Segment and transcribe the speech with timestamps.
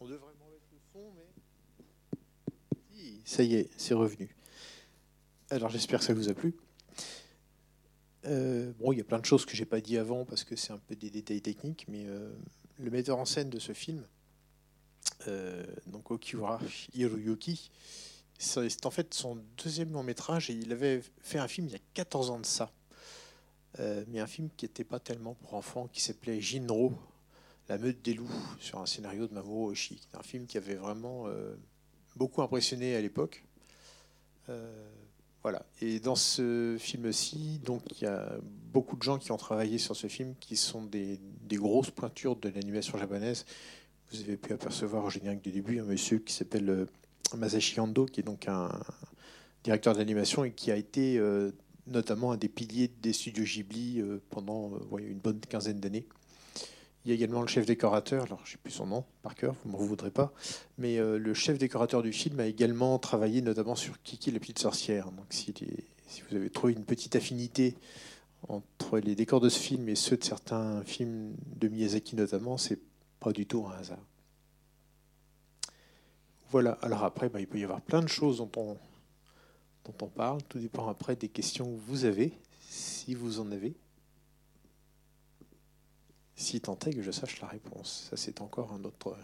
[0.00, 1.24] On devrait mettre le son, mais.
[3.24, 4.34] Ça y est, c'est revenu.
[5.50, 6.56] Alors j'espère que ça vous a plu.
[8.24, 10.56] Euh, bon, il y a plein de choses que j'ai pas dit avant parce que
[10.56, 12.32] c'est un peu des détails techniques, mais euh,
[12.78, 14.04] le metteur en scène de ce film,
[15.28, 16.60] euh, donc Okiura
[16.94, 17.70] Hiroyuki,
[18.38, 21.76] c'est en fait son deuxième long métrage et il avait fait un film il y
[21.76, 22.72] a 14 ans de ça.
[24.08, 26.92] mais un film qui n'était pas tellement pour enfants, qui s'appelait Jinro,
[27.68, 28.30] La meute des loups,
[28.60, 30.00] sur un scénario de Mamoru Oshii.
[30.14, 31.26] Un film qui avait vraiment
[32.16, 33.44] beaucoup impressionné à l'époque.
[35.42, 35.64] Voilà.
[35.80, 38.38] Et dans ce film-ci, donc il y a
[38.72, 41.20] beaucoup de gens qui ont travaillé sur ce film, qui sont des,
[41.52, 43.46] grosses pointures de l'animation japonaise.
[44.10, 46.86] Vous avez pu apercevoir au générique du début un monsieur qui s'appelle euh,
[47.36, 48.70] Masashi Ando, qui est donc un
[49.64, 51.52] directeur d'animation et qui a été euh,
[51.86, 56.06] notamment un des piliers des studios Ghibli euh, pendant une bonne quinzaine d'années.
[57.08, 59.54] Il y a également le chef décorateur, alors je sais plus son nom par cœur,
[59.64, 60.30] vous ne m'en voudrez pas,
[60.76, 64.58] mais euh, le chef décorateur du film a également travaillé notamment sur Kiki la petite
[64.58, 65.10] sorcière.
[65.12, 65.54] Donc si,
[66.06, 67.76] si vous avez trouvé une petite affinité
[68.46, 72.78] entre les décors de ce film et ceux de certains films de Miyazaki notamment, c'est
[73.20, 74.04] pas du tout un hasard.
[76.50, 78.76] Voilà, alors après, bah, il peut y avoir plein de choses dont on,
[79.86, 82.34] dont on parle, tout dépend après des questions que vous avez,
[82.68, 83.72] si vous en avez
[86.38, 88.06] si tant est que je sache la réponse.
[88.10, 89.16] Ça, c'est encore un autre.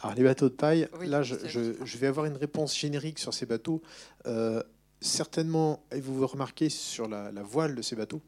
[0.00, 3.80] Alors, les bateaux de paille, là, je, vais avoir une réponse générique sur ces bateaux.
[4.26, 4.60] Euh,
[5.00, 8.20] certainement, et vous vous remarquez sur la, voile de ces bateaux,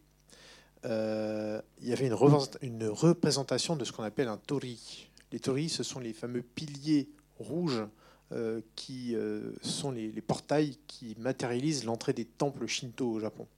[0.85, 2.17] euh, il y avait une,
[2.63, 5.11] une, représentation de ce qu'on appelle un tori.
[5.33, 7.83] Les tori, ce sont les fameux piliers rouges
[8.31, 9.17] euh, qui
[9.61, 13.49] sont les, les portails qui matérialisent l'entrée des temples shinto au Japon.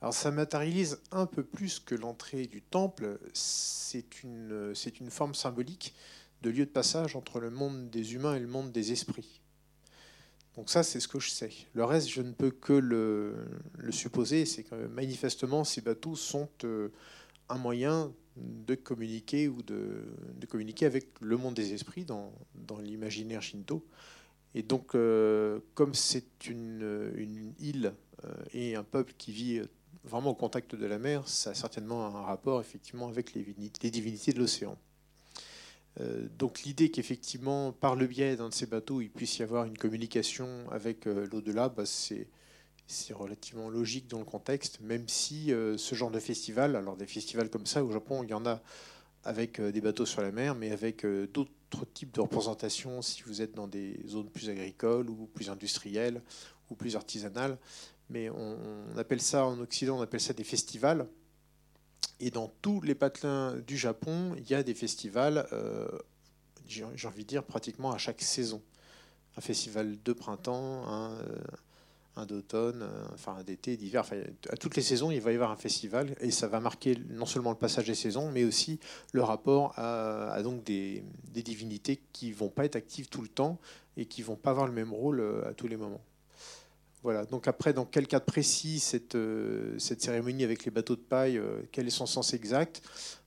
[0.00, 5.34] Alors ça matérialise un peu plus que l'entrée du temple, c'est une, c'est une forme
[5.34, 5.94] symbolique
[6.42, 9.40] de lieu de passage entre le monde des humains et le monde des esprits.
[10.56, 11.50] Donc ça, c'est ce que je sais.
[11.72, 13.46] Le reste, je ne peux que le,
[13.90, 16.88] supposer, c'est que manifestement, ces bateaux sont euh,
[17.48, 20.04] un moyen de communiquer ou de,
[20.48, 23.84] communiquer avec le monde des esprits dans, dans l'imaginaire shinto.
[24.54, 27.94] Et donc, euh, comme c'est une, une île
[28.24, 29.62] euh, et un peuple qui vit
[30.04, 33.42] vraiment au contact de la mer, ça a certainement un rapport effectivement avec les,
[33.90, 34.76] divinités de l'océan.
[36.00, 39.64] Euh, donc l'idée qu'effectivement, par le biais d'un de ces bateaux, il puisse y avoir
[39.64, 45.76] une communication avec euh, l'au-delà, bah, c'est relativement logique dans le contexte, même si euh,
[45.76, 48.62] ce genre de festival, alors des festivals comme ça au Japon, il y en a
[49.24, 53.52] avec des bateaux sur la mer, mais avec d'autres types de représentations si vous êtes
[53.52, 56.22] dans des zones plus agricoles ou plus industrielles
[56.70, 57.58] ou plus artisanales
[58.10, 58.56] mais on,
[58.96, 61.06] appelle ça en Occident, on appelle ça des festivals.
[62.20, 65.88] Et dans tous les patelins du Japon, il y a des festivals, euh,
[66.66, 68.62] j'ai envie de dire pratiquement à chaque saison.
[69.36, 74.00] Un festival de printemps, un, euh, d'automne, enfin un d'été, d'hiver.
[74.00, 74.16] Enfin,
[74.50, 77.26] à toutes les saisons, il va y avoir un festival et ça va marquer non
[77.26, 78.80] seulement le passage des saisons, mais aussi
[79.12, 83.60] le rapport à, donc des, des, divinités qui vont pas être actives tout le temps
[83.96, 86.02] et qui vont pas avoir le même rôle euh, à tous les moments.
[87.02, 87.24] Voilà.
[87.26, 91.62] Donc après, dans quel cadre précis cette, euh, cérémonie avec les bateaux de paille, euh,
[91.70, 92.82] quel est son sens exact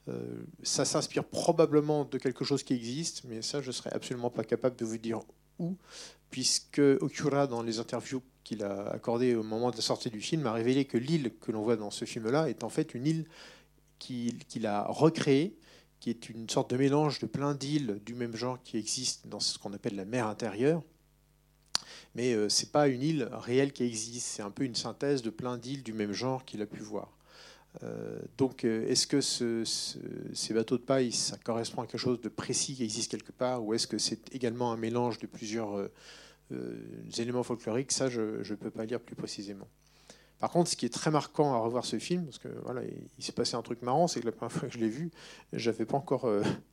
[0.10, 4.30] euh, Ça s'inspire probablement de quelque chose qui existe, mais ça, je ne serais absolument
[4.30, 5.22] pas capable de vous dire
[5.60, 5.78] où,
[6.30, 10.46] puisque Okura, dans les interviews qu'il a accordées au moment de la sortie du film,
[10.48, 13.26] a révélé que l'île que l'on voit dans ce film-là est en fait une île
[14.00, 15.56] qu'il a recréée,
[16.00, 19.40] qui est une sorte de mélange de plein d'îles du même genre qui existent dans
[19.40, 20.82] ce qu'on appelle la mer intérieure
[22.16, 25.22] mais euh, ce n'est pas une île réelle qui existe, c'est un peu une synthèse
[25.22, 27.10] de plein d'îles du même genre qu'il a pu voir.
[27.84, 32.30] Euh, donc, euh, est-ce que ces bateaux de paille, ça correspond à quelque chose de
[32.30, 35.90] précis qui existe quelque part, ou est-ce que c'est également un mélange de plusieurs
[37.18, 37.94] éléments folkloriques?
[37.94, 39.68] Ça, je ne peux pas dire plus précisément.
[40.40, 42.82] Par contre, ce qui est très marquant à revoir ce film, parce que voilà,
[43.18, 45.12] il s'est passé un truc marrant, c'est que la première fois que je l'ai vu,
[45.54, 46.28] j'avais pas encore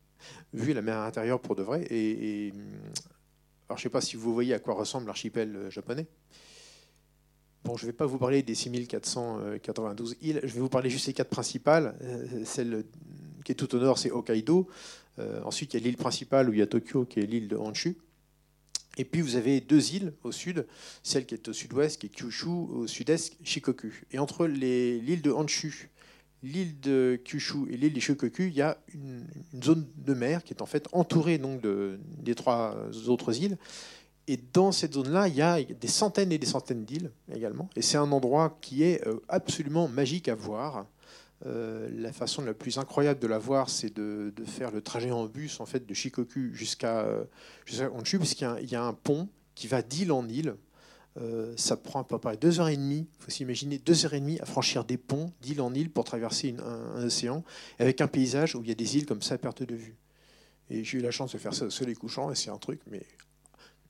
[0.53, 2.53] vu la mer intérieure pour de vrai, et
[3.69, 6.07] alors, je ne sais pas si vous voyez à quoi ressemble l'archipel euh, japonais.
[7.65, 11.07] Bon, je ne vais pas vous parler des 6492 îles, je vais vous parler juste
[11.07, 11.95] des quatre principales.
[12.01, 12.85] Euh, celle
[13.45, 14.69] qui est tout au nord, c'est Hokkaido.
[15.19, 17.49] Euh, ensuite, il y a l'île principale où il y a Tokyo, qui est l'île
[17.49, 17.99] de Honshu.
[18.97, 20.67] Et puis, vous avez deux îles au sud,
[21.03, 23.93] celle qui est au sud-ouest, qui est Kyushu, au sud-est, Shikoku.
[24.13, 25.91] Et entre l'île de Honshu
[26.43, 29.27] l'île de Kyushu et l'île de Shikoku, il y a une,
[29.63, 32.77] zone de mer qui est en fait entourée donc de, des trois
[33.09, 33.57] autres îles.
[34.27, 37.71] Et dans cette zone-là, il y a des centaines et des centaines d'îles également.
[37.77, 40.87] Et c'est un endroit qui est euh, absolument magique à voir.
[41.45, 45.61] la façon la plus incroyable de la voir, c'est de, faire le trajet en bus
[45.61, 47.07] en fait de Shikoku jusqu'à
[47.65, 50.55] jusqu'à Honshu, puisqu'il y, a un pont qui va d'île en île.
[51.57, 53.07] Ça prend à peu près deux heures et demie.
[53.19, 56.05] Il faut s'imaginer deux heures et demie à franchir des ponts d'île en île pour
[56.05, 57.45] traverser un, océan,
[57.79, 59.97] avec un paysage où il y a des îles comme ça à perte de vue.
[60.71, 62.81] Et j'ai eu la chance de faire ça au soleil couchant, et c'est un truc,
[62.91, 63.03] mais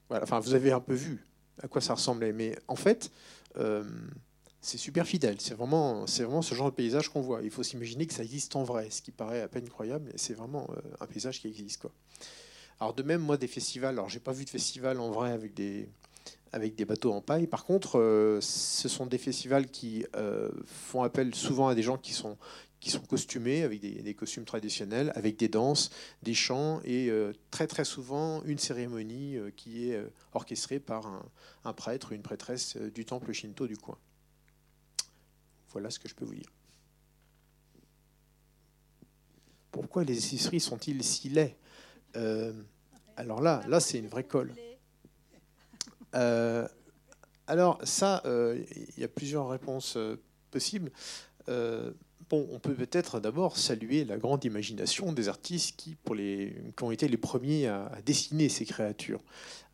[0.09, 0.25] voilà.
[0.25, 1.25] Enfin, vous avez un peu vu
[1.63, 3.11] à quoi ça ressemblait, mais en fait,
[3.59, 3.85] euh,
[4.61, 5.41] c'est super fidèle.
[5.41, 7.43] C'est vraiment, vraiment ce genre de paysage qu'on voit.
[7.43, 10.13] Il faut s'imaginer que ça existe en vrai, ce qui paraît à peine croyable, mais
[10.17, 11.93] c'est vraiment euh, un paysage qui existe, quoi.
[12.81, 13.95] Alors de même, moi, des festivals.
[13.95, 15.89] Alors, j'ai pas vu de festival en vrai avec des
[16.53, 17.47] avec des bateaux en paille.
[17.47, 20.05] Par contre, euh, ce sont des festivals qui
[20.67, 22.37] font appel souvent à des gens qui sont
[22.81, 25.91] qui sont costumés avec des, costumes traditionnels, avec des danses,
[26.23, 31.07] des chants et euh, très très souvent une cérémonie euh, qui est euh, orchestrée par
[31.65, 33.99] un, prêtre ou une prêtresse du temple shinto du coin.
[35.71, 36.51] Voilà ce que je peux vous dire.
[39.71, 41.57] Pourquoi les épiceries sont-ils si laids?
[43.17, 44.55] Alors là, là c'est une vraie colle.
[46.13, 49.99] Alors ça, il y a plusieurs réponses
[50.51, 50.91] possibles
[52.31, 57.09] on peut peut-être d'abord saluer la grande imagination des artistes qui, pour les, ont été
[57.09, 59.21] les premiers à, dessiner ces créatures.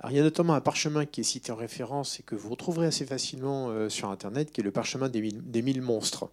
[0.09, 2.87] il y a notamment un parchemin qui est cité en référence et que vous retrouverez
[2.87, 6.31] assez facilement euh, sur Internet, qui est le parchemin des mille, monstres,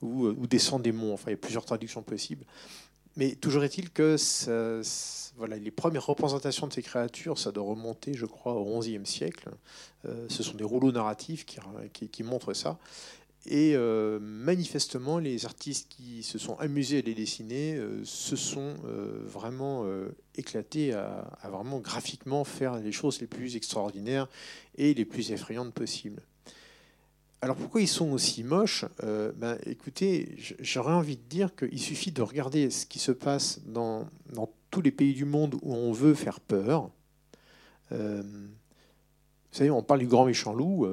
[0.00, 1.12] ou, euh, ou des sangs démons.
[1.12, 2.44] Enfin, il y a plusieurs traductions possibles.
[3.18, 4.16] Mais toujours est-il que
[5.50, 9.50] les premières représentations de ces créatures, ça doit remonter, je crois, au XIe siècle.
[10.06, 12.78] Euh, ce sont des rouleaux narratifs qui montrent ça.
[13.44, 18.74] Et euh, manifestement, les artistes qui se sont amusés à les dessiner euh, se sont
[19.24, 19.84] vraiment
[20.36, 24.28] éclatés à, vraiment graphiquement faire les choses les plus extraordinaires
[24.76, 26.22] et les plus effrayantes possibles.
[27.40, 28.84] Alors pourquoi ils sont aussi moches?
[29.00, 34.08] Ben, Écoutez, j'aurais envie de dire qu'il suffit de regarder ce qui se passe dans,
[34.70, 36.90] tous les pays du monde où on veut faire peur.
[37.90, 37.96] vous
[39.52, 40.86] savez, on parle du grand méchant loup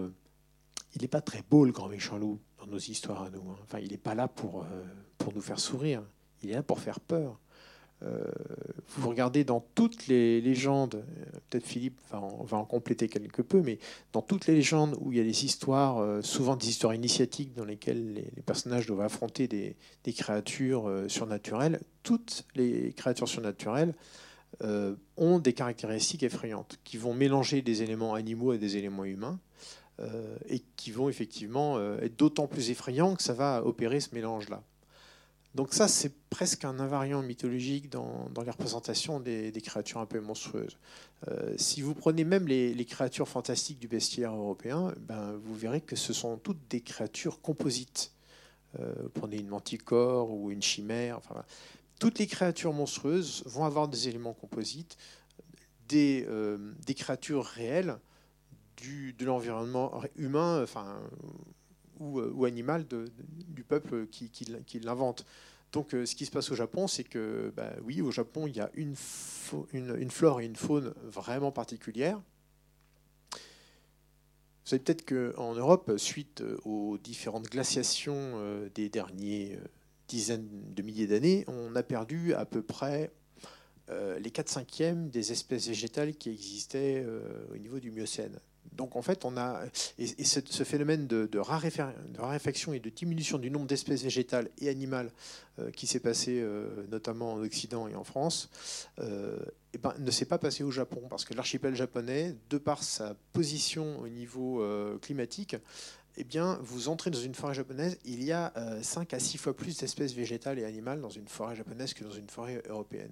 [0.96, 3.42] il n'est pas très beau, le grand méchant loup, dans nos histoires à nous.
[3.50, 3.58] Hein.
[3.64, 4.84] Enfin, il n'est pas là euh,
[5.18, 6.02] pour nous faire sourire.
[6.42, 7.38] Il est là pour faire peur.
[8.04, 8.24] Euh,
[8.90, 13.80] vous regardez dans toutes les légendes, euh, peut-être Philippe va en, compléter quelque peu, mais
[14.12, 17.66] dans toutes les légendes où il y a des histoires, souvent des histoires initiatiques dans
[17.66, 19.76] lesquelles les, personnages doivent affronter des,
[20.14, 23.94] créatures surnaturelles, toutes les créatures surnaturelles
[25.18, 29.40] ont des caractéristiques effrayantes qui vont mélanger des éléments animaux à des éléments humains.
[30.02, 34.14] Euh, et qui vont effectivement euh, être d'autant plus effrayants que ça va opérer ce
[34.14, 34.62] mélange-là.
[35.56, 40.78] Donc ça, c'est presque un invariant mythologique dans, les représentations des, créatures un peu monstrueuses.
[41.30, 45.96] Euh, si vous prenez même les, créatures fantastiques du bestiaire européen, ben, vous verrez que
[45.96, 48.12] ce sont toutes des créatures composites.
[49.14, 51.18] prenez une manticore ou une chimère.
[51.18, 51.46] Enfin,
[52.00, 54.98] toutes les créatures monstrueuses vont avoir des éléments composites,
[55.88, 56.28] des,
[56.86, 57.98] des créatures réelles
[59.18, 61.00] de l'environnement humain enfin,
[62.00, 65.26] ou, ou animal du peuple qui, l'invente.
[65.76, 68.56] Donc euh, ce qui se passe au Japon, c'est que bah, oui, au Japon, il
[68.56, 72.22] y a une, flore et une faune vraiment particulières.
[73.32, 79.68] Vous savez peut-être qu'en Europe, suite aux différentes glaciations euh, des derniers euh,
[80.08, 83.12] dizaines de milliers d'années, on a perdu à peu près
[84.20, 87.06] les 4 cinquièmes des espèces végétales qui existaient
[87.54, 88.40] au niveau du Miocène.
[88.76, 89.62] Donc en fait, on a
[89.98, 95.12] et, ce, phénomène de, raréfaction et de diminution du nombre d'espèces végétales et animales
[95.60, 98.50] euh, qui s'est passé euh, notamment en Occident et en France,
[99.00, 99.38] euh,
[99.74, 103.16] eh ben, ne s'est pas passé au Japon parce que l'archipel japonais, de par sa
[103.34, 104.64] position au niveau
[105.02, 105.56] climatique,
[106.18, 109.54] eh bien, vous entrez dans une forêt japonaise, il y a 5 à 6 fois
[109.54, 113.12] plus d'espèces végétales et animales dans une forêt japonaise que dans une forêt européenne.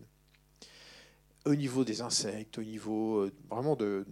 [1.46, 4.06] Au niveau des insectes, au niveau vraiment de,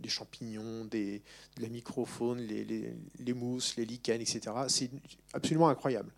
[0.00, 1.20] des champignons, de
[1.60, 4.40] la microfaune, les, mousses, les lichens, etc.
[4.68, 4.90] C'est
[5.32, 6.12] absolument incroyable.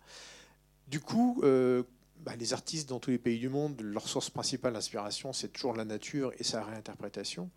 [0.87, 1.83] Du coup, euh,
[2.21, 5.73] bah, les artistes dans tous les pays du monde, leur source principale d'inspiration, c'est toujours
[5.73, 7.49] la nature et sa réinterprétation.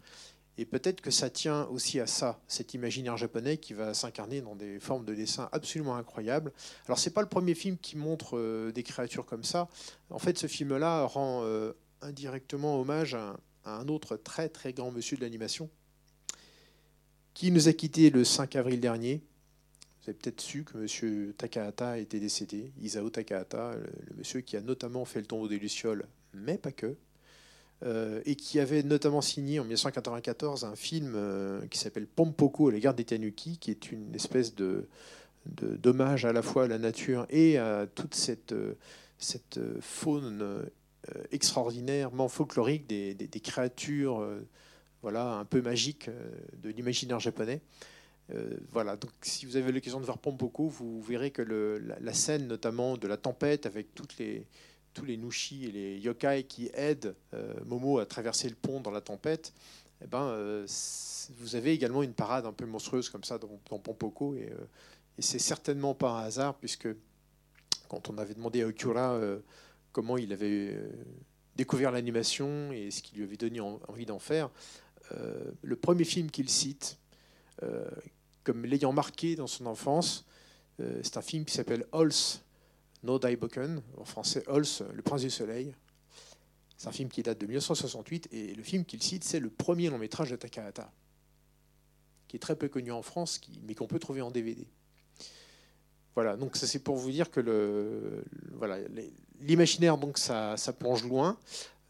[0.58, 4.54] Et peut-être que ça tient aussi à ça, cet imaginaire japonais qui va s'incarner dans
[4.54, 6.52] des formes de dessin absolument incroyables.
[6.86, 9.68] Alors c'est pas le premier film qui montre euh, des créatures comme ça.
[10.10, 15.16] En fait, ce film-là rend euh, indirectement hommage à, un autre très très grand monsieur
[15.16, 15.70] de l'animation,
[17.34, 19.22] qui nous a quittés le 5 avril dernier.
[20.02, 21.32] Vous avez peut-être su que M.
[21.34, 26.06] Takahata était décédé, Isao Takahata, le, monsieur qui a notamment fait le tombeau des Lucioles,
[26.34, 26.96] mais pas que,
[27.84, 32.80] euh, et qui avait notamment signé en 1994 un film euh, qui s'appelle Pompoko, la
[32.80, 34.88] garde des Tanuki, qui est une espèce de,
[35.46, 38.54] d'hommage à la fois à la nature et à toute cette,
[39.18, 40.64] cette faune
[41.32, 44.24] extraordinairement folklorique des, créatures
[45.02, 46.08] voilà, un peu magiques
[46.62, 47.60] de l'imaginaire japonais.
[48.70, 52.96] voilà, donc si vous avez l'occasion de voir Pompoko, vous verrez que la, scène notamment
[52.96, 54.46] de la tempête avec les,
[54.94, 57.14] tous les nushi et les yokai qui aident
[57.66, 59.52] Momo à traverser le pont dans la tempête,
[60.02, 60.64] eh ben,
[61.38, 64.34] vous avez également une parade un peu monstrueuse comme ça dans, dans Pompoko.
[64.34, 64.64] Et, euh,
[65.18, 66.88] et c'est certainement pas un hasard, puisque
[67.88, 69.40] quand on avait demandé à Okura euh,
[69.92, 70.90] comment il avait euh,
[71.56, 74.50] découvert l'animation et ce qui lui avait donné envie d'en faire,
[75.62, 76.98] le premier film qu'il cite
[78.44, 80.24] comme l'ayant marqué dans son enfance,
[80.78, 82.40] c'est un film qui s'appelle Holz
[83.02, 85.74] No Daiboken, en français Holz, Le Prince du Soleil.
[86.76, 89.90] C'est un film qui date de 1968 et le film qu'il cite, c'est le premier
[89.90, 90.90] long métrage de Takahata
[92.32, 94.66] qui est très peu connu en France, mais qu'on peut trouver en DVD.
[96.14, 98.78] Voilà, donc ça c'est pour vous dire que le, voilà,
[99.38, 101.38] l'imaginaire ça, plonge loin.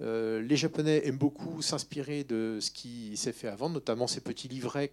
[0.01, 4.49] Euh, les Japonais aiment beaucoup s'inspirer de ce qui s'est fait avant, notamment ces petits
[4.49, 4.93] livrets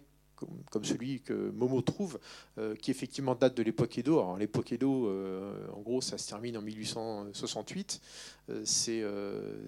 [0.70, 2.18] comme celui que Momo trouve,
[2.58, 4.18] euh, qui effectivement date de l'époque Edo.
[4.18, 8.00] Alors l'époque Edo, euh, en gros, ça se termine en 1868.
[8.50, 8.62] Euh,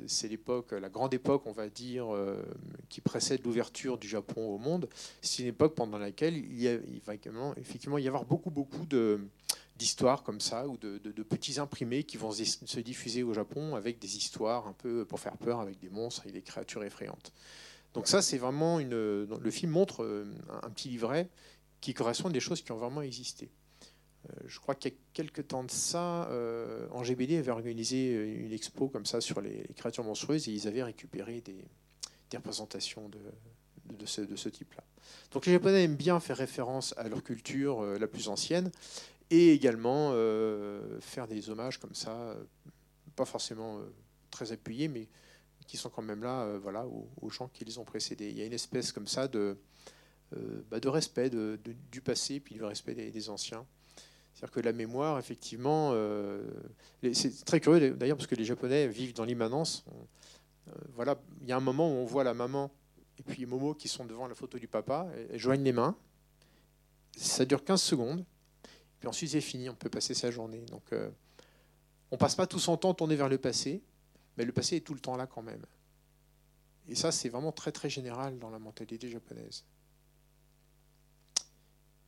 [0.06, 2.06] c'est l'époque, la grande époque, on va dire,
[2.88, 4.88] qui précède l'ouverture du Japon au monde.
[5.20, 7.14] C'est une époque pendant laquelle il, va
[7.56, 9.20] effectivement y avoir beaucoup, beaucoup de
[9.76, 14.16] d'histoires comme ça, ou de, petits imprimés qui vont se diffuser au Japon avec des
[14.16, 17.32] histoires un peu pour faire peur, avec des monstres et des créatures effrayantes.
[17.94, 18.90] Donc ça, c'est vraiment une.
[18.90, 20.24] Le film montre euh,
[20.62, 21.28] un petit livret
[21.80, 23.50] qui correspond à des choses qui ont vraiment existé.
[24.30, 28.12] Euh, je crois qu'il y a quelques temps de ça, euh, en GBD avait organisé
[28.12, 31.64] une expo comme ça sur les, créatures monstrueuses et ils avaient récupéré des,
[32.34, 34.84] représentations de ce, de ce type-là.
[35.32, 38.70] Donc les Japonais aiment bien faire référence à leur culture la plus ancienne
[39.28, 40.12] et également
[41.00, 42.34] faire des hommages comme ça,
[43.16, 43.80] pas forcément
[44.30, 45.08] très appuyés, mais
[45.66, 48.30] qui sont quand même là euh, voilà, aux, gens qui les ont précédés.
[48.30, 49.56] Il y a une espèce comme ça de,
[50.36, 53.66] euh, bah, respect du passé, puis du respect des, anciens.
[54.34, 56.42] C'est-à-dire que la mémoire, effectivement, euh,
[57.12, 59.84] c'est très curieux d'ailleurs parce que les Japonais vivent dans l'immanence.
[60.94, 62.70] voilà, il y a un moment où on voit la maman
[63.18, 65.96] et puis Momo qui sont devant la photo du papa, et, joignent les mains.
[67.14, 68.24] Ça dure 15 secondes,
[68.98, 70.64] puis ensuite c'est fini, on peut passer sa journée.
[70.70, 70.94] Donc
[72.10, 73.82] on passe pas tout son temps tourné vers le passé,
[74.36, 75.64] mais le passé est tout le temps là quand même.
[76.88, 79.64] Et ça, c'est vraiment très très général dans la mentalité japonaise.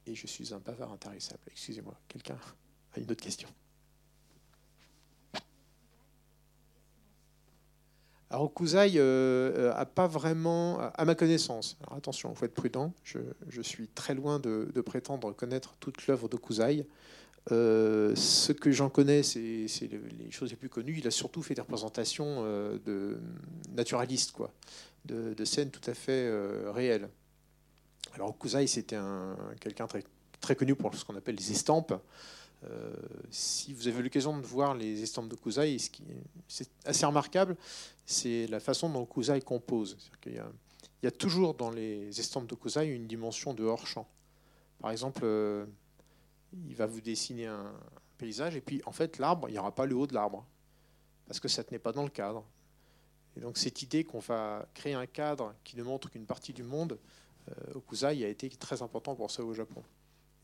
[0.07, 1.43] Et je suis un bavard intarissable.
[1.51, 2.39] Excusez-moi, quelqu'un
[2.93, 3.49] a une autre question
[8.31, 12.93] Alors, Okuzai euh, a pas vraiment, à ma connaissance, alors attention, il faut être prudent,
[13.05, 16.85] je, suis très loin de, de prétendre connaître toute l'œuvre d'Okuzai.
[17.53, 20.97] Euh, ce que j'en connais, c'est les choses les plus connues.
[20.99, 23.19] Il a surtout fait des représentations euh, de
[23.75, 24.53] naturalistes, quoi,
[25.05, 27.09] de, scènes tout à fait euh, réelles.
[28.15, 28.99] Alors Kusai, c'était
[29.61, 29.87] quelqu'un
[30.41, 31.95] très, connu pour ce qu'on appelle les estampes.
[33.31, 35.77] si vous avez l'occasion de voir les estampes de Kusai,
[36.47, 37.57] c'est assez remarquable,
[38.07, 39.97] c'est la façon dont Kusai compose.
[40.27, 40.35] Il
[41.03, 44.07] y, a, toujours dans les estampes de Kusai une dimension de hors-champ.
[44.81, 45.27] Par exemple,
[46.69, 47.73] il va vous dessiner un
[48.19, 50.47] paysage, et puis en fait, l'arbre, il n'y aura pas le haut de l'arbre,
[51.27, 52.45] parce que ça ne tenait pas dans le cadre.
[53.37, 56.63] Et donc cette idée qu'on va créer un cadre qui ne montre qu'une partie du
[56.63, 56.99] monde,
[57.49, 59.83] euh, Okuzai a été très important pour ça au Japon.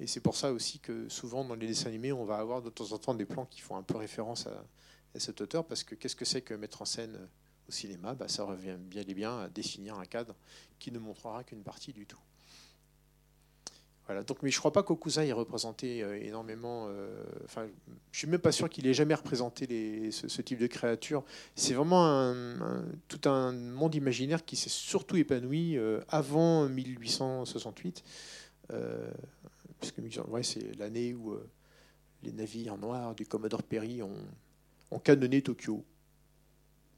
[0.01, 2.71] Et c'est pour ça aussi que souvent dans les dessins animés, on va avoir de
[2.71, 4.65] temps en temps des plans qui font un peu référence à,
[5.19, 7.29] cet auteur, parce que qu'est-ce que c'est que mettre en scène
[7.69, 8.15] au cinéma?
[8.15, 10.37] Bah, Ça revient bien et bien à définir un cadre
[10.79, 12.21] qui ne montrera qu'une partie du tout.
[14.27, 16.87] Donc, mais je ne crois pas qu'Okusa ait représenté euh, énormément.
[16.89, 17.67] Euh, enfin,
[18.13, 21.25] je suis même pas sûr qu'il ait jamais représenté ce, type de créature.
[21.55, 22.35] C'est vraiment
[23.09, 28.05] tout un monde imaginaire qui s'est surtout épanoui euh, avant 1868,
[29.81, 29.99] puisque
[30.29, 31.37] ouais, c'est l'année où
[32.23, 35.85] les navires noirs du Commodore Perry ont canonné Tokyo.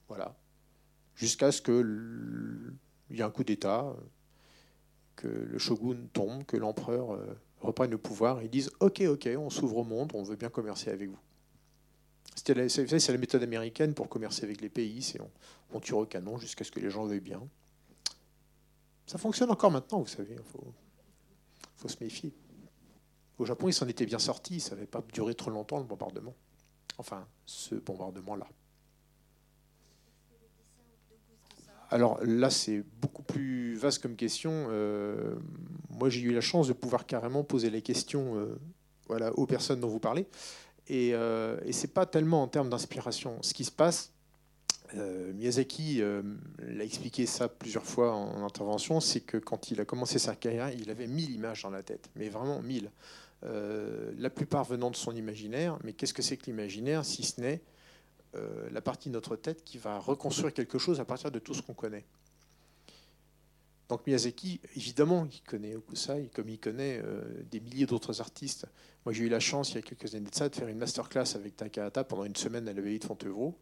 [0.08, 0.36] Voilà.
[1.14, 3.94] Jusqu'à ce qu'il y ait un coup d'État
[5.16, 7.26] que le shogun tombe, que l'empereur euh,
[7.60, 10.90] reprenne le pouvoir, ils disent Ok, ok, on s'ouvre au monde, on veut bien commercer
[10.90, 11.18] avec vous.
[12.34, 15.20] C'est la méthode américaine pour commercer avec les pays, c'est
[15.72, 17.42] on, tire au canon jusqu'à ce que les gens veuillent bien.
[19.06, 20.72] Ça fonctionne encore maintenant, vous savez, il faut,
[21.76, 22.32] faut, se méfier.
[23.38, 26.34] Au Japon, ils s'en étaient bien sortis, ça n'avait pas duré trop longtemps le bombardement.
[26.98, 28.48] Enfin, ce bombardement-là.
[31.92, 34.68] Alors là, c'est beaucoup plus vaste comme question.
[34.70, 35.34] Euh,
[35.90, 38.34] moi, j'ai eu la chance de pouvoir carrément poser les questions
[39.10, 40.26] euh, aux personnes dont vous parlez.
[40.88, 43.36] Et, et ce n'est pas tellement en termes d'inspiration.
[43.42, 44.12] Ce qui se passe,
[44.94, 46.02] Miyazaki
[46.58, 50.70] l'a expliqué ça plusieurs fois en intervention, c'est que quand il a commencé sa carrière,
[50.70, 52.90] il avait mille images dans la tête, mais vraiment mille.
[53.42, 55.78] la plupart venant de son imaginaire.
[55.84, 57.60] Mais qu'est-ce que c'est que l'imaginaire si ce n'est
[58.34, 61.52] euh, la partie de notre tête qui va reconstruire quelque chose à partir de tout
[61.52, 62.04] ce qu'on connaît.
[63.90, 68.66] Donc Miyazaki, évidemment, il connaît Okusai, comme il connaît euh, des milliers d'autres artistes.
[69.04, 70.78] Moi, j'ai eu la chance, il y a quelques années de ça, de faire une
[70.78, 73.54] masterclass avec Takahata pendant une semaine à l'abbaye de Fontevraud.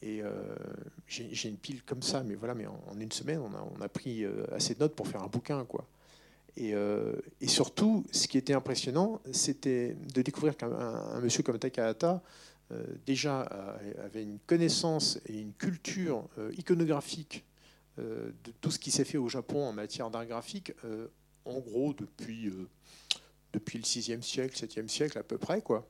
[0.00, 0.30] Et euh,
[1.08, 4.74] j'ai une pile comme ça, mais voilà, mais en, une semaine, on a, pris assez
[4.74, 5.86] de notes pour faire un bouquin, quoi.
[6.56, 6.74] Et,
[7.48, 12.22] surtout, ce qui était impressionnant, c'était de découvrir qu'un monsieur comme Takahata
[13.06, 13.42] déjà
[14.02, 17.44] avait une connaissance et une culture euh, iconographique
[17.98, 20.72] euh, de tout ce qui s'est fait au Japon en matière d'art graphique,
[21.44, 22.50] en gros depuis,
[23.52, 25.60] depuis le 6e siècle, 7e siècle à peu près.
[25.60, 25.86] Quoi.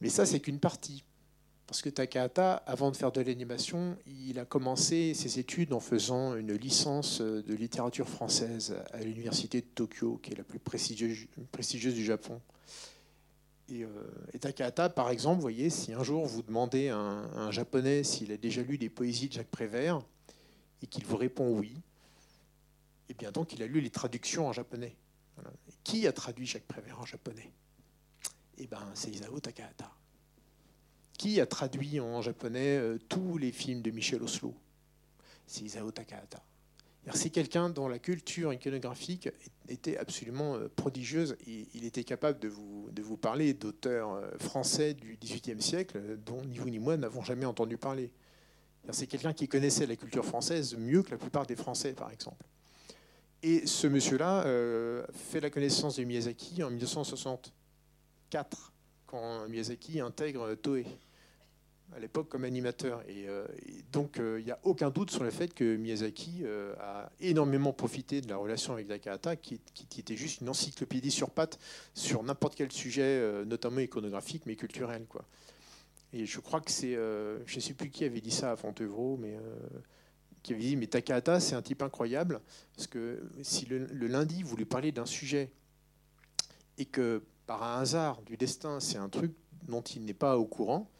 [0.00, 1.02] Mais ça, c'est qu'une partie.
[1.66, 6.36] Parce que Takahata, avant de faire de l'animation, il a commencé ses études en faisant
[6.36, 12.04] une licence de littérature française à l'université de Tokyo, qui est la plus prestigieuse du
[12.04, 12.40] Japon.
[13.70, 13.88] Et, euh,
[14.40, 18.36] Takahata, par exemple, vous voyez, si un jour vous demandez à un, japonais s'il a
[18.36, 20.02] déjà lu des poésies de Jacques Prévert
[20.82, 21.72] et qu'il vous répond oui,
[23.06, 24.96] et eh bien donc il a lu les traductions en japonais.
[25.82, 27.52] Qui a traduit Jacques Prévert en japonais?
[28.56, 29.90] Eh bien, c'est Isao Takahata.
[31.18, 34.54] Qui a traduit en japonais euh, tous les films de Michel Oslo
[35.46, 36.42] C'est Isao Takahata.
[37.12, 39.28] C'est quelqu'un dont la culture iconographique
[39.68, 41.36] était absolument euh, prodigieuse.
[41.46, 46.42] Il était capable de vous, de vous parler d'auteurs euh, français du XVIIIe siècle dont
[46.44, 48.10] ni vous ni moi n'avons jamais entendu parler.
[48.90, 52.44] C'est quelqu'un qui connaissait la culture française mieux que la plupart des Français, par exemple.
[53.42, 58.72] Et ce monsieur-là euh, fait la connaissance de Miyazaki en 1964,
[59.06, 60.86] quand Miyazaki intègre Toei
[61.94, 63.02] à l'époque comme animateur.
[63.08, 63.46] Et, euh,
[63.92, 67.72] donc, euh, il n'y a aucun doute sur le fait que Miyazaki euh, a énormément
[67.72, 69.60] profité de la relation avec Takahata, qui,
[69.98, 71.58] était juste une encyclopédie sur pattes
[71.94, 75.06] sur n'importe quel sujet, notamment iconographique, mais culturel.
[75.08, 75.24] Quoi.
[76.12, 79.16] Et je crois que c'est, je ne sais plus qui avait dit ça à Fontevraud,
[79.16, 79.36] mais
[80.42, 82.40] qui avait dit, mais Takahata, c'est un type incroyable,
[82.76, 85.50] parce que si le, le lundi, vous lui parlez d'un sujet,
[86.76, 89.32] et que par un hasard du destin, c'est un truc
[89.68, 90.90] dont il n'est pas au courant,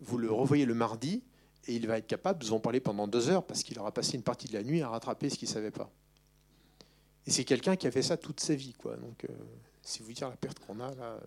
[0.00, 1.22] vous le revoyez le mardi
[1.66, 3.92] et il va être capable de vous en parler pendant deux heures parce qu'il aura
[3.92, 5.90] passé une partie de la nuit à rattraper ce qu'il ne savait pas.
[7.26, 8.72] Et c'est quelqu'un qui a fait ça toute sa vie.
[8.72, 8.96] Quoi.
[8.96, 9.32] Donc, euh,
[9.82, 11.20] si vous dire la perte qu'on a, là,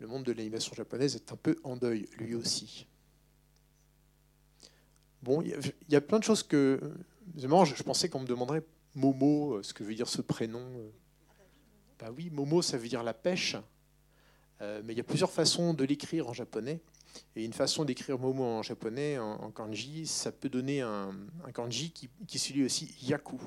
[0.00, 2.86] le monde de l'animation japonaise est un peu en deuil, lui aussi.
[5.22, 5.56] Bon, il
[5.88, 6.78] y, a plein de choses que.
[7.36, 8.62] je, pensais qu'on me demanderait
[8.94, 10.92] Momo, euh, ce que veut dire ce prénom.
[11.98, 13.56] Bah oui, Momo, ça veut dire la pêche.
[14.60, 16.80] Euh, mais il y a plusieurs façons de l'écrire en japonais.
[17.36, 21.12] Et une façon d'écrire Momo en japonais, en, kanji, ça peut donner un,
[21.52, 23.40] kanji qui, qui se lit aussi yaku.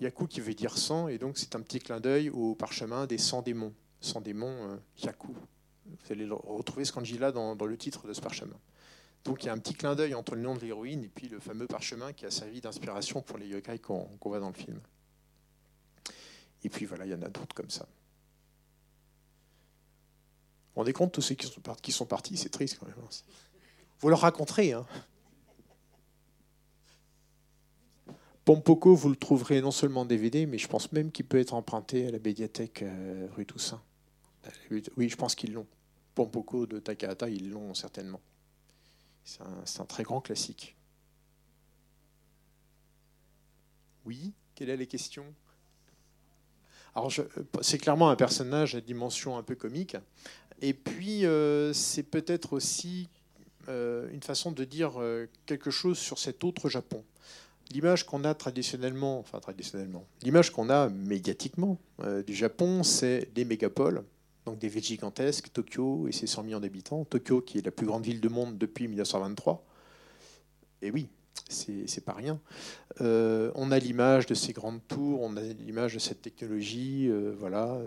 [0.00, 3.18] Yaku qui veut dire 100, et donc c'est un petit clin d'œil au parchemin des
[3.18, 3.74] 100 démons.
[4.00, 5.34] 100 démons, euh, yaku.
[5.86, 8.56] Vous allez retrouver ce kanji-là dans, le titre de ce parchemin.
[9.24, 11.28] Donc il y a un petit clin d'œil entre le nom de l'héroïne et puis
[11.28, 14.80] le fameux parchemin qui a servi d'inspiration pour les yokai qu'on voit dans le film.
[16.62, 17.86] Et puis voilà, il y en a d'autres comme ça.
[20.74, 21.46] Vous rendez compte, tous ceux qui
[21.92, 22.94] sont, partis, c'est triste quand même.
[23.02, 23.08] Hein.
[24.00, 24.72] Vous leur raconterez.
[24.72, 24.86] Hein.
[28.44, 31.54] Pompoko, vous le trouverez non seulement en DVD, mais je pense même qu'il peut être
[31.54, 33.82] emprunté à la médiathèque euh, rue Toussaint.
[34.96, 35.66] Oui, je pense qu'ils l'ont.
[36.14, 38.20] Pompoko de Takahata, ils l'ont certainement.
[39.24, 40.76] C'est un, très grand classique.
[44.04, 45.24] Oui, quelle est la question?
[46.94, 47.12] Alors,
[47.60, 49.96] c'est clairement un personnage à dimension un peu comique.
[50.60, 53.08] Et puis, euh, c'est peut-être aussi
[53.68, 57.04] euh, une façon de dire euh, quelque chose sur cet autre Japon.
[57.72, 61.78] L'image qu'on a traditionnellement, enfin traditionnellement, l'image qu'on a médiatiquement
[62.26, 64.02] du Japon, c'est des mégapoles,
[64.44, 67.04] donc des villes gigantesques, Tokyo et ses 100 millions d'habitants.
[67.04, 69.64] Tokyo qui est la plus grande ville du monde depuis 1923.
[70.82, 71.06] Et oui,
[71.48, 72.40] c'est pas rien.
[72.98, 77.78] on a l'image de ces grandes tours, on a l'image de cette technologie, voilà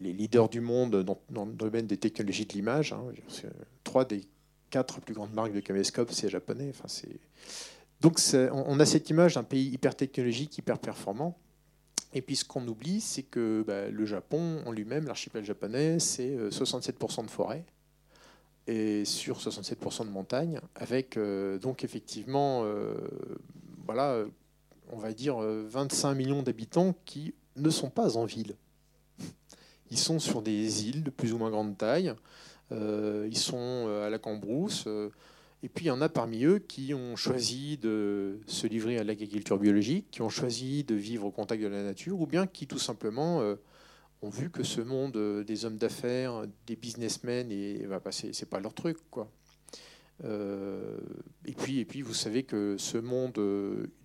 [0.00, 2.92] les, leaders du monde dans, le domaine des technologies de l'image.
[2.92, 3.04] Hein,
[3.82, 4.22] trois des
[4.70, 6.72] quatre plus grandes marques de caméscope, c'est japonais.
[8.00, 8.18] Donc
[8.52, 11.38] on a cette image d'un pays hyper technologique, hyper performant.
[12.12, 16.36] Et puis ce qu'on oublie, c'est que bah, le Japon en lui-même, l'archipel japonais, c'est
[16.36, 17.64] 67% euh, de forêt
[18.66, 22.94] et sur 67% de montagne, avec euh, donc effectivement, euh,
[24.90, 28.56] on va dire 25 millions d'habitants qui ne sont pas en ville
[29.90, 32.14] Ils sont sur des îles de plus ou moins grande taille.
[32.70, 34.86] ils sont à la cambrousse.
[35.64, 39.02] Et puis il y en a parmi eux qui ont choisi de se livrer à
[39.02, 42.66] l'agriculture biologique, qui ont choisi de vivre au contact de la nature, ou bien qui
[42.66, 43.54] tout simplement euh,
[44.20, 48.60] ont vu que ce monde euh, des hommes d'affaires, des businessmen, et bah, c'est pas
[48.60, 49.30] leur truc, quoi.
[50.22, 50.98] Euh,
[51.44, 53.32] et puis, et puis, vous savez que ce monde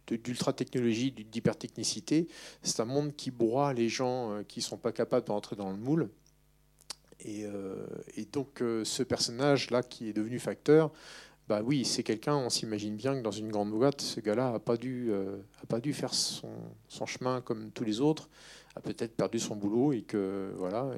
[0.07, 2.27] d'ultra technologie, d'hypertechnicité,
[2.63, 6.09] c'est un monde qui broie les gens qui sont pas capables d'entrer dans le moule.
[7.25, 7.45] Et,
[8.31, 10.91] donc, ce personnage-là, qui est devenu facteur,
[11.49, 14.59] bah oui, c'est quelqu'un, on s'imagine bien que dans une grande boîte, ce gars-là n'a
[14.59, 16.47] pas, dû, euh, pas dû faire son,
[17.07, 18.29] chemin comme tous les autres,
[18.75, 20.91] a peut-être perdu son boulot et que voilà.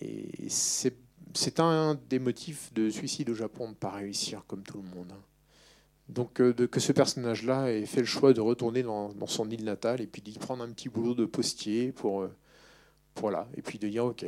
[0.00, 0.96] Et, c'est
[1.58, 5.12] un des motifs de suicide au Japon de ne pas réussir comme tout le monde.
[5.12, 5.22] Hein.
[6.08, 10.00] Donc euh, que ce personnage-là ait fait le choix de retourner dans, son île natale
[10.00, 12.34] et puis d'y prendre un petit boulot de postier pour, euh,
[13.16, 14.26] voilà, et puis de dire ok,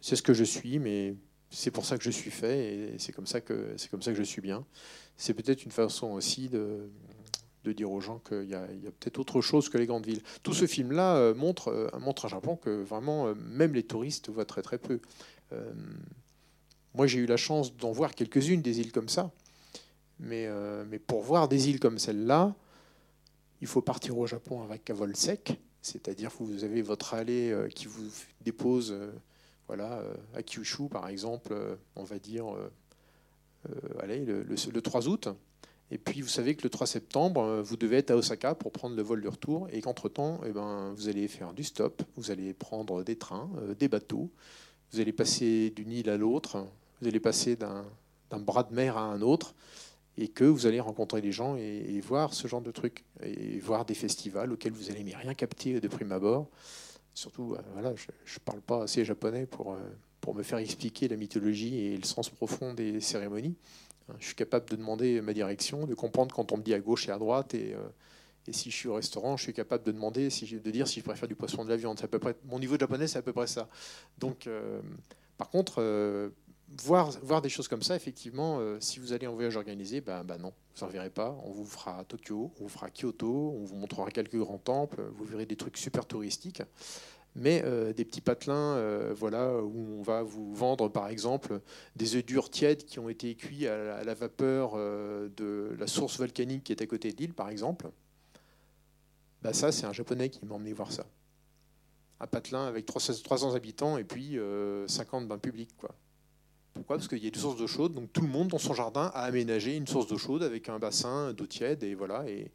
[0.00, 1.14] c'est ce que je suis, mais
[1.52, 4.40] c'est pour ça que je suis fait et c'est comme ça que c'est je suis
[4.40, 4.64] bien.
[5.16, 6.88] C'est peut-être une façon aussi de,
[7.64, 8.66] dire aux gens qu'il y a,
[8.98, 10.22] peut-être autre chose que les grandes villes.
[10.42, 14.44] Tout ce film-là euh, montre, euh, à Japon que vraiment, euh, même les touristes voient
[14.44, 15.00] très très peu.
[16.94, 19.30] Moi, j'ai eu la chance d'en voir quelques-unes des îles comme ça.
[20.20, 20.48] Mais,
[20.88, 22.54] mais pour voir des îles comme celle-là,
[23.60, 25.58] il faut partir au Japon avec un vol sec.
[25.80, 28.08] C'est-à-dire que vous avez votre allée qui vous
[28.44, 28.94] dépose
[29.74, 32.68] voilà, euh, à Kyushu, par exemple, euh, on va dire euh,
[34.00, 35.28] allez, le, 3 août.
[35.90, 38.96] Et puis vous savez que le 3 septembre, vous devez être à Osaka pour prendre
[38.96, 42.52] le vol de retour et qu'entre-temps, eh ben, vous allez faire du stop, vous allez
[42.52, 44.30] prendre des trains, des bateaux,
[44.90, 46.66] vous allez passer d'une île à l'autre,
[47.02, 47.84] vous allez passer d'un
[48.38, 49.54] bras de mer à un autre
[50.16, 53.84] et que vous allez rencontrer des gens et, voir ce genre de trucs, et voir
[53.84, 56.48] des festivals auxquels vous n'allez rien capter de prime abord.
[57.14, 59.78] Surtout, euh, voilà, je ne parle pas assez japonais pour, euh,
[60.20, 63.56] pour me faire expliquer la mythologie et le sens profond des cérémonies.
[64.08, 66.80] Hein, je suis capable de demander ma direction, de comprendre quand on me dit à
[66.80, 67.54] gauche et à droite.
[67.54, 67.80] Et, euh,
[68.50, 71.04] si je suis au restaurant, je suis capable de demander, si, de dire si je
[71.04, 72.00] préfère du poisson ou de la viande.
[72.02, 73.68] À peu près, mon niveau japonais, c'est à peu près ça.
[74.18, 74.48] Donc,
[75.38, 75.80] par contre,
[76.80, 80.52] voir, des choses comme ça, effectivement, euh, si vous allez en voyage organisé, ben, non,
[80.74, 81.38] vous n'en verrez pas.
[81.44, 85.24] On vous fera Tokyo, on vous fera Kyoto, on vous montrera quelques grands temples, vous
[85.24, 86.62] verrez des trucs super touristiques.
[87.34, 91.60] Mais euh, des petits patelins, euh, voilà, où on va vous vendre par exemple
[91.96, 96.64] des œufs durs tièdes qui ont été cuits à la, vapeur de la source volcanique
[96.64, 97.90] qui est à côté de l'île, par exemple.
[99.40, 101.06] Ben ça, c'est un japonais qui m'a emmené voir ça.
[102.20, 104.38] Un patelin avec 300 habitants et puis
[104.86, 105.94] 50 bains publics, quoi.
[106.74, 106.96] Pourquoi?
[106.96, 109.10] Parce qu'il y a des sources d'eau chaude, donc tout le monde dans son jardin
[109.14, 112.24] a aménagé une source d'eau chaude avec un bassin d'eau tiède, et voilà.
[112.28, 112.50] Et,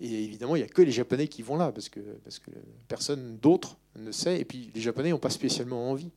[0.00, 2.50] évidemment, il n'y a que les Japonais qui vont là, parce que, parce que
[2.88, 6.10] personne d'autre ne sait, et puis les Japonais n'ont pas spécialement envie.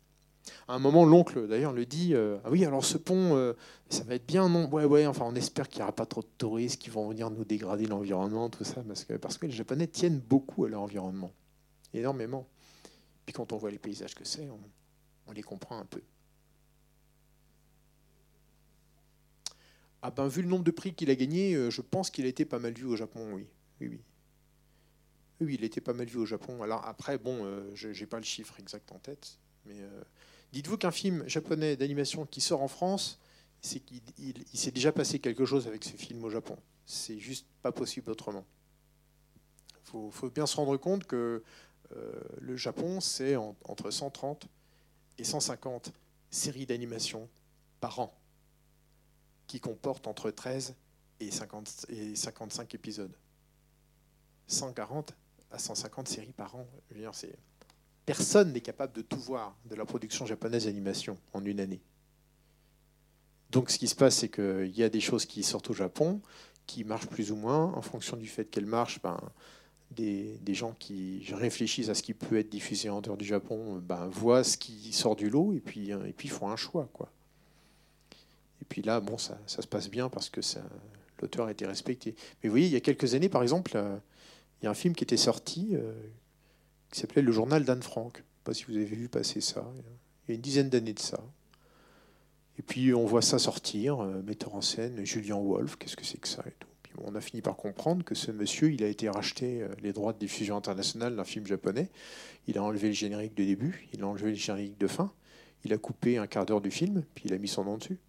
[0.68, 3.54] À un moment, l'oncle, d'ailleurs, le dit euh, Ah oui, alors ce pont, euh,
[3.90, 4.70] ça va être bien, non?
[4.70, 7.30] Ouais, ouais, enfin, on espère qu'il n'y aura pas trop de touristes qui vont venir
[7.30, 10.82] nous dégrader l'environnement, tout ça, parce que, parce que les Japonais tiennent beaucoup à leur
[10.82, 11.32] environnement,
[11.94, 12.48] énormément.
[13.26, 14.48] Puis quand on voit les paysages que c'est,
[15.28, 16.02] on les comprend un peu.
[20.08, 22.30] Ah ben, vu le nombre de prix qu'il a gagné, euh, je pense qu'il a
[22.30, 23.46] été pas mal vu au Japon, oui.
[23.82, 24.00] Oui, oui.
[25.42, 26.64] Oui, il était pas mal vu au Japon.
[26.64, 30.02] Alors après, bon, euh, je n'ai pas le chiffre exact en tête, mais euh,
[30.54, 33.20] dites-vous qu'un film japonais d'animation qui sort en France,
[33.60, 36.56] c'est qu'il il, s'est déjà passé quelque chose avec ce film au Japon.
[36.86, 38.46] C'est juste pas possible autrement.
[39.94, 41.44] Il faut, bien se rendre compte que
[42.40, 44.48] le Japon, c'est entre 130
[45.18, 45.92] et 150
[46.32, 47.28] séries d'animation
[47.82, 48.18] par an
[49.48, 50.76] qui comporte entre 13
[51.20, 53.16] et, 50, et 55 épisodes.
[54.48, 55.14] 140
[55.52, 56.68] à 150 séries par an.
[58.06, 61.82] Personne n'est capable de tout voir de la production japonaise d'animation en une année.
[63.50, 66.22] Donc ce qui se passe, c'est qu'il y a des choses qui sortent au Japon,
[66.66, 67.74] qui marchent plus ou moins.
[67.74, 69.20] En fonction du fait qu'elles marchent, ben,
[69.92, 73.82] des, des, gens qui réfléchissent à ce qui peut être diffusé en dehors du Japon
[73.82, 76.90] ben, voient ce qui sort du lot et puis, et puis font un choix.
[76.92, 77.10] Quoi.
[78.62, 80.42] Et puis là, bon, ça, se passe bien parce que
[81.22, 82.16] l'auteur a été respecté.
[82.42, 83.98] Mais vous voyez, il y a quelques années, par exemple, euh,
[84.62, 85.94] il y a un film qui était sorti euh,
[86.92, 88.18] qui s'appelait Le journal d'Anne Frank.
[88.18, 89.66] Je ne sais pas si vous avez vu passer ça.
[90.28, 91.20] Il y a une dizaine d'années de ça.
[92.60, 96.20] Et puis on voit ça sortir, euh, metteur en scène Julien Wolf, qu'est-ce que c'est
[96.20, 96.68] que ça et tout.
[96.82, 100.14] Puis on a fini par comprendre que ce monsieur, il a été racheté les droits
[100.14, 101.90] de diffusion internationale d'un film japonais.
[102.48, 105.12] Il a enlevé le générique de début, il a enlevé le générique de fin,
[105.66, 108.00] il a coupé un quart d'heure du film, puis il a mis son nom dessus.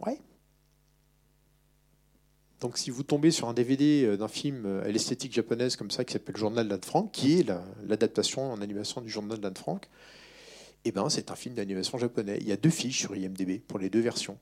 [0.00, 0.18] Ouais.
[2.60, 6.12] Donc si vous tombez sur un DVD d'un film à l'esthétique japonaise comme ça, qui
[6.12, 7.52] s'appelle Journal d'Anne Frank, qui est
[7.86, 9.88] l'adaptation en animation du Journal d'Anne Frank,
[10.84, 12.38] eh ben, c'est un film d'animation japonais.
[12.40, 14.38] Il y a deux fiches sur IMDB pour les deux versions.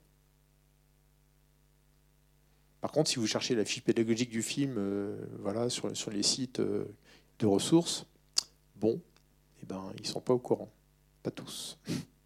[2.81, 4.79] Par contre, si vous cherchez la fiche pédagogique du film
[5.41, 8.07] voilà, sur, sur les sites de ressources,
[8.77, 9.01] bon,
[9.63, 10.71] eh ben, ils ne sont pas au courant.
[11.23, 11.79] Pas tous.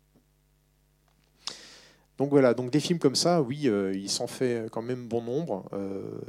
[2.23, 5.23] Donc voilà, donc des films comme ça, oui, euh, il s'en fait quand même bon
[5.23, 5.69] nombre.
[5.73, 6.21] Euh,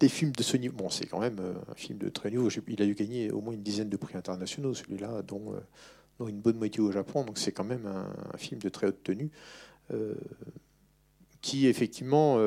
[0.00, 2.48] des films de ce niveau, bon, c'est quand même euh, un film de très niveau.
[2.66, 5.54] Il a dû gagner au moins une dizaine de prix internationaux, celui-là, dont,
[6.26, 7.22] une bonne moitié au Japon.
[7.22, 9.30] Donc c'est quand même un, film de très haute tenue
[11.40, 12.38] qui effectivement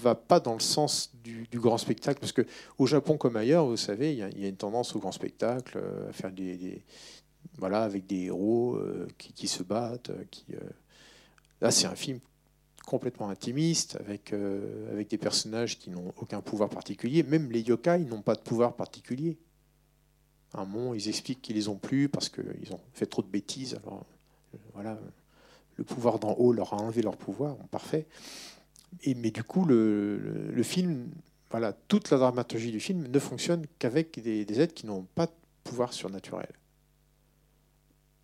[0.00, 2.46] va pas dans le sens du, grand spectacle, parce que
[2.78, 6.12] au Japon comme ailleurs, vous savez, il y, a, une tendance au grand spectacle, à
[6.12, 6.84] faire des,
[7.58, 8.78] voilà, avec des héros
[9.18, 10.44] qui, qui, se battent, qui
[11.60, 12.20] Là, c'est un film
[12.86, 17.22] complètement intimiste, avec, euh, avec des personnages qui n'ont aucun pouvoir particulier.
[17.22, 19.38] Même les yokai n'ont pas de pouvoir particulier.
[20.54, 23.26] À un moment, ils expliquent qu'ils les ont plus parce qu'ils ont fait trop de
[23.26, 23.76] bêtises.
[23.82, 24.06] Alors,
[24.54, 24.98] euh, voilà,
[25.76, 27.56] le pouvoir d'en haut leur a enlevé leur pouvoir.
[27.70, 28.06] parfait.
[29.02, 31.10] Et, mais du coup, le, le, film,
[31.50, 35.26] voilà, toute la dramaturgie du film ne fonctionne qu'avec des, des êtres qui n'ont pas
[35.26, 35.32] de
[35.64, 36.48] pouvoir surnaturel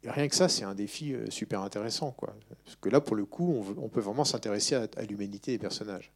[0.04, 2.12] rien que ça, c'est un défi euh, super intéressant.
[2.12, 2.34] Quoi.
[2.64, 6.12] Parce que là, pour le coup, on, peut vraiment s'intéresser à, l'humanité des personnages.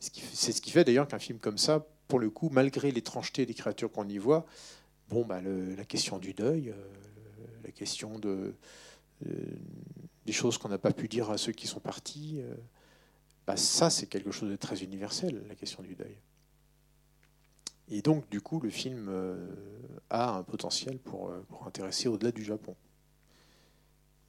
[0.00, 3.54] C'est ce qui fait d'ailleurs qu'un film comme ça, pour le coup, malgré l'étrangeté des
[3.54, 4.46] créatures qu'on y voit,
[5.08, 6.74] bon, bah, la question du deuil, euh,
[7.62, 8.52] la question euh,
[10.26, 12.40] des choses qu'on n'a pas pu dire à ceux qui sont partis,
[13.46, 16.16] bah, ça, c'est quelque chose de très universel, la question du deuil.
[17.94, 19.36] Et donc, du coup, le film euh,
[20.08, 22.74] a un potentiel pour, euh, pour intéresser au-delà du Japon.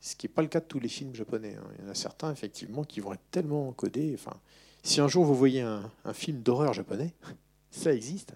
[0.02, 1.56] Ce qui n'est pas le cas de tous les films japonais.
[1.56, 1.68] Hein.
[1.80, 4.12] Il y en a certains, effectivement, qui vont être tellement codés.
[4.16, 4.38] Enfin,
[4.84, 7.14] si un jour vous voyez un, film d'horreur japonais,
[7.72, 8.32] ça existe.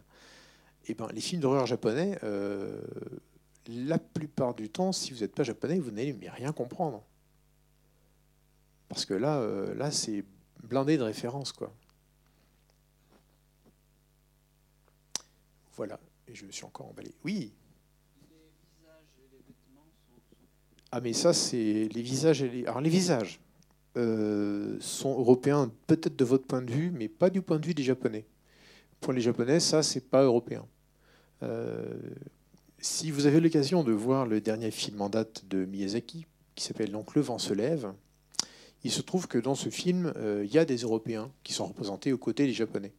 [0.86, 2.80] Et eh ben, les films d'horreur japonais, euh,
[3.68, 7.04] la plupart du temps, si vous n'êtes pas japonais, vous n'allez rien comprendre.
[8.88, 10.24] Parce que là, là c'est
[10.64, 11.74] blindé de références, quoi.
[15.78, 17.14] Voilà, et je me suis encore emballé.
[17.24, 17.54] Oui.
[20.92, 22.66] Ah mais ça c'est les visages et les...
[22.66, 23.40] Alors les visages
[23.96, 27.76] euh, sont européens peut-être de votre point de vue, mais pas du point de vue
[27.76, 28.26] des Japonais.
[29.00, 30.66] Pour les Japonais, ça c'est pas européen.
[31.44, 31.86] Euh,
[32.80, 36.92] si vous avez l'occasion de voir le dernier film en date de Miyazaki, qui s'appelle
[36.92, 37.94] Donc le vent se lève,
[38.84, 41.68] il se trouve que dans ce film, euh, il y a des Européens qui sont
[41.68, 42.94] représentés aux côtés des Japonais.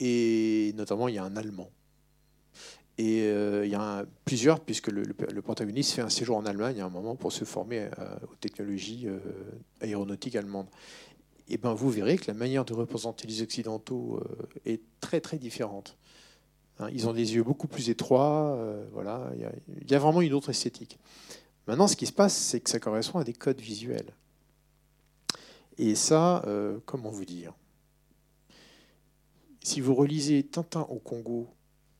[0.00, 1.70] Et notamment, il y a un Allemand
[2.96, 6.86] et euh, il y a plusieurs, puisque le, protagoniste fait un séjour en Allemagne à
[6.86, 9.18] un moment pour se former euh, aux technologies euh,
[9.80, 10.68] aéronautiques allemandes.
[11.48, 14.22] Et ben vous verrez que la manière de représenter les Occidentaux
[14.64, 15.98] est très très différente.
[16.78, 18.58] Hein, ils ont des yeux beaucoup plus étroits,
[18.92, 20.98] voilà, il y, a vraiment une autre esthétique.
[21.66, 24.14] Maintenant, ce qui se passe, c'est que ça correspond à des codes visuels.
[25.76, 26.42] Et ça,
[26.86, 27.52] comment vous dire?
[29.62, 31.53] Si vous relisez Tintin au Congo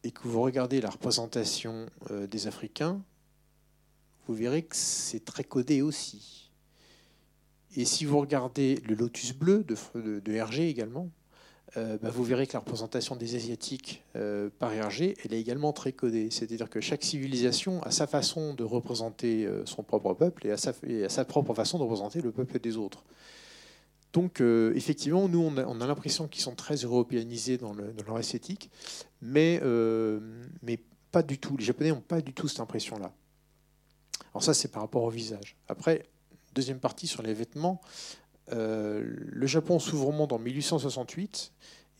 [0.04, 3.02] et que vous regardez la représentation euh, des Africains,
[4.28, 6.50] vous verrez que c'est très codé aussi.
[7.76, 11.10] Et si vous regardez le lotus bleu de, de, Hergé également,
[11.76, 15.72] euh, bah, vous verrez que la représentation des Asiatiques euh, par Hergé, elle est également
[15.72, 16.28] très codée.
[16.30, 21.04] C'est-à-dire que chaque civilisation a sa façon de représenter son propre peuple et a, et
[21.04, 23.02] a sa propre façon de représenter le peuple des autres.
[24.14, 28.70] Donc, euh, effectivement, nous, on a, l'impression qu'ils sont très européanisés dans, leur esthétique,
[29.20, 30.20] mais, euh,
[30.62, 30.78] mais
[31.10, 31.56] pas du tout.
[31.56, 33.12] Les Japonais n'ont pas du tout cette impression-là.
[34.32, 35.56] Alors ça, c'est par rapport au visage.
[35.66, 36.06] Après,
[36.54, 37.80] deuxième partie sur les vêtements.
[38.52, 41.52] Euh, le Japon s'ouvre au monde en 1868,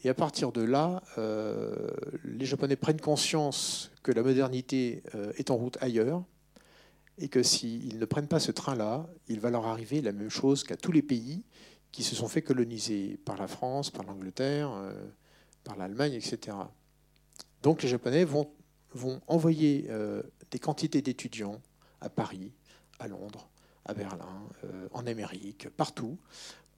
[0.04, 1.02] et à partir de là,
[2.24, 5.02] les Japonais prennent conscience que la modernité
[5.38, 6.22] est en route ailleurs,
[7.16, 10.62] et que s'ils ne prennent pas ce train-là, il va leur arriver la même chose
[10.62, 11.42] qu'à tous les pays,
[11.94, 14.92] qui se sont fait coloniser par la France, par l'Angleterre, euh,
[15.62, 16.56] par l'Allemagne, etc.
[17.62, 18.50] Donc les Japonais vont,
[18.94, 21.62] vont envoyer euh, des quantités d'étudiants
[22.00, 22.50] à Paris,
[22.98, 23.48] à Londres,
[23.84, 26.18] à Berlin, euh, en Amérique, partout,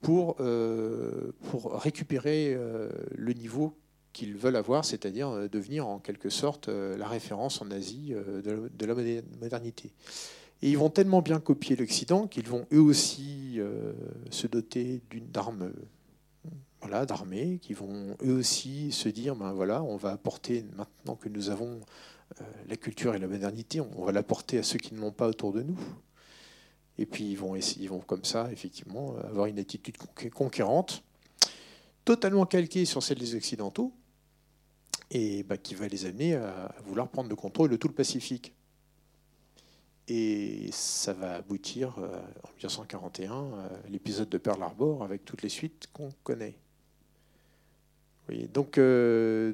[0.01, 2.55] pour, pour récupérer
[3.15, 3.75] le niveau
[4.13, 8.93] qu'ils veulent avoir, c'est-à-dire devenir en quelque sorte la référence en Asie de la
[9.41, 9.91] modernité.
[10.61, 13.93] Et ils vont tellement bien copier l'Occident qu'ils vont eux aussi euh,
[14.31, 15.71] se doter d'une arme,
[16.81, 21.29] voilà, d'armée, qui vont eux aussi se dire, ben voilà, on va apporter maintenant que
[21.29, 21.79] nous avons
[22.41, 25.27] euh, la culture et la modernité, on va l'apporter à ceux qui ne l'ont pas
[25.27, 25.77] autour de nous.
[26.97, 29.97] Et puis ils vont, ils vont comme ça, effectivement, avoir une attitude
[30.33, 31.03] conquérante.
[32.03, 33.93] totalement calquée sur celle des Occidentaux,
[35.11, 38.53] et bah, qui va les amener à vouloir prendre le contrôle de tout le Pacifique.
[40.07, 45.41] Et ça va aboutir euh, en 1941 à euh, l'épisode de Pearl Harbor avec toutes
[45.41, 46.55] les suites qu'on connaît.
[48.53, 49.51] donc euh,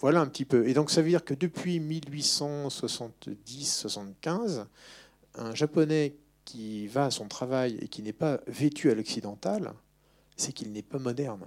[0.00, 0.68] voilà un petit peu.
[0.68, 4.66] Et donc ça veut dire que depuis 1870-75,
[5.34, 9.72] un Japonais qui va à son travail et qui n'est pas vêtu à l'occidental,
[10.36, 11.46] c'est qu'il n'est pas moderne.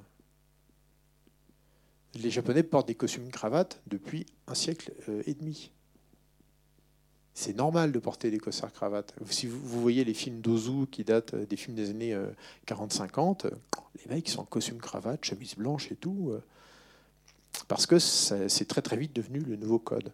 [2.15, 4.91] Les Japonais portent des costumes cravates depuis un siècle
[5.25, 5.71] et demi
[7.33, 9.13] c'est normal de porter des costards cravates.
[9.29, 12.17] Si vous, voyez les films d'Ozu qui datent des films des années
[12.67, 13.51] 40-50, euh,
[14.03, 16.43] les mecs sont en costume cravate, chemise blanche et tout, euh,
[17.67, 20.11] parce que c'est très très vite devenu le nouveau code.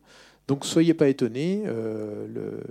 [0.48, 1.64] Donc soyez pas étonnés.
[1.66, 2.62] Euh,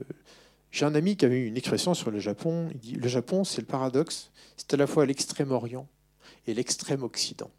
[0.71, 2.69] j'ai un ami qui avait une expression sur le Japon.
[2.73, 4.31] Il dit le Japon, c'est le paradoxe.
[4.57, 5.89] C'est à la fois l'extrême Orient
[6.47, 7.51] et l'extrême Occident.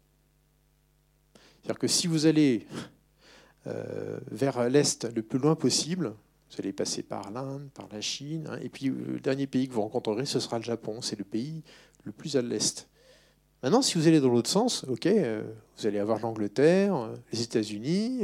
[1.34, 2.66] C'est-à-dire que si vous allez
[4.30, 6.14] vers l'est le plus loin possible,
[6.50, 9.68] vous allez passer par l'Inde, par la Chine, hein, et puis euh, le dernier pays
[9.68, 11.00] que vous rencontrerez, ce sera le Japon.
[11.02, 11.62] C'est le pays
[12.04, 12.88] le plus à l'est.
[13.62, 15.42] Maintenant, si vous allez dans l'autre sens, ok, euh,
[15.76, 18.22] vous allez avoir l'Angleterre, euh, les États-Unis,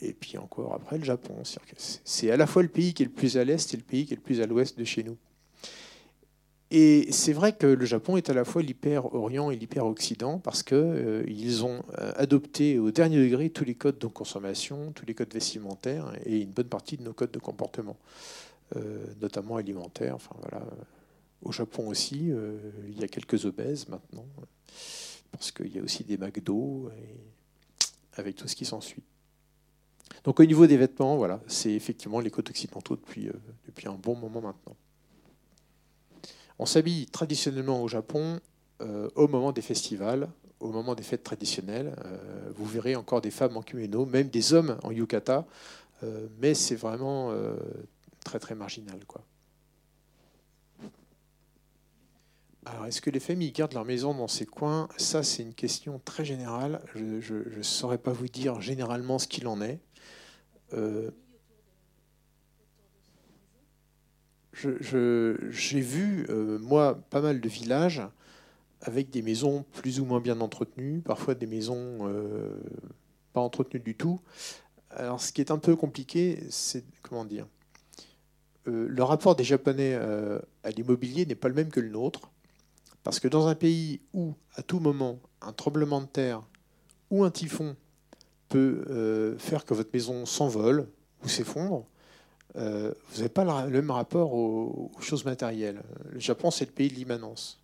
[0.00, 1.34] et puis encore après le Japon.
[2.04, 4.06] C'est à la fois le pays qui est le plus à l'est et le pays
[4.06, 5.16] qui est le plus à l'ouest de chez nous.
[6.74, 10.78] Et c'est vrai que le Japon est à la fois l'hyper-Orient et l'hyper-Occident parce qu'ils
[10.78, 15.34] euh, ont euh, adopté au dernier degré tous les codes de consommation, tous les codes
[15.34, 17.98] vestimentaires et une bonne partie de nos codes de comportement,
[18.76, 20.14] euh, notamment alimentaires.
[20.14, 20.64] Enfin, voilà.
[21.42, 22.30] Au Japon aussi,
[22.88, 24.24] il y a quelques obèses maintenant
[25.32, 29.02] parce qu'il y a aussi des McDo et avec tout ce qui s'ensuit.
[30.24, 33.28] Donc au niveau des vêtements, voilà, c'est effectivement les codes occidentaux depuis,
[33.66, 34.76] depuis un bon moment maintenant.
[36.58, 38.40] On s'habille traditionnellement au Japon
[38.80, 41.94] euh, au moment des festivals, au moment des fêtes traditionnelles.
[42.04, 45.46] Euh, vous verrez encore des femmes en kimono, même des hommes en yukata,
[46.02, 47.32] euh, mais c'est vraiment
[48.24, 48.98] très très marginal.
[52.64, 56.00] Alors, est-ce que les familles gardent leur maison dans ces coins Ça, c'est une question
[56.04, 56.80] très générale.
[56.94, 59.80] Je ne saurais pas vous dire généralement ce qu'il en est
[64.52, 68.02] j'ai vu, euh, moi, pas mal de villages
[68.80, 72.50] avec des maisons plus ou moins bien entretenues, parfois des maisons euh,
[73.32, 74.20] pas entretenues du tout.
[74.90, 77.46] Alors, ce qui est un peu compliqué, c'est comment dire
[78.68, 82.30] euh, Le rapport des Japonais à l'immobilier n'est pas le même que le nôtre,
[83.04, 86.42] parce que dans un pays où, à tout moment, un tremblement de terre
[87.10, 87.76] ou un typhon
[88.48, 90.88] peut faire que votre maison s'envole
[91.24, 91.86] ou s'effondre,
[92.56, 95.82] euh, vous n'avez pas le même rapport aux, choses matérielles.
[96.10, 97.60] Le Japon, c'est le pays de l'immanence.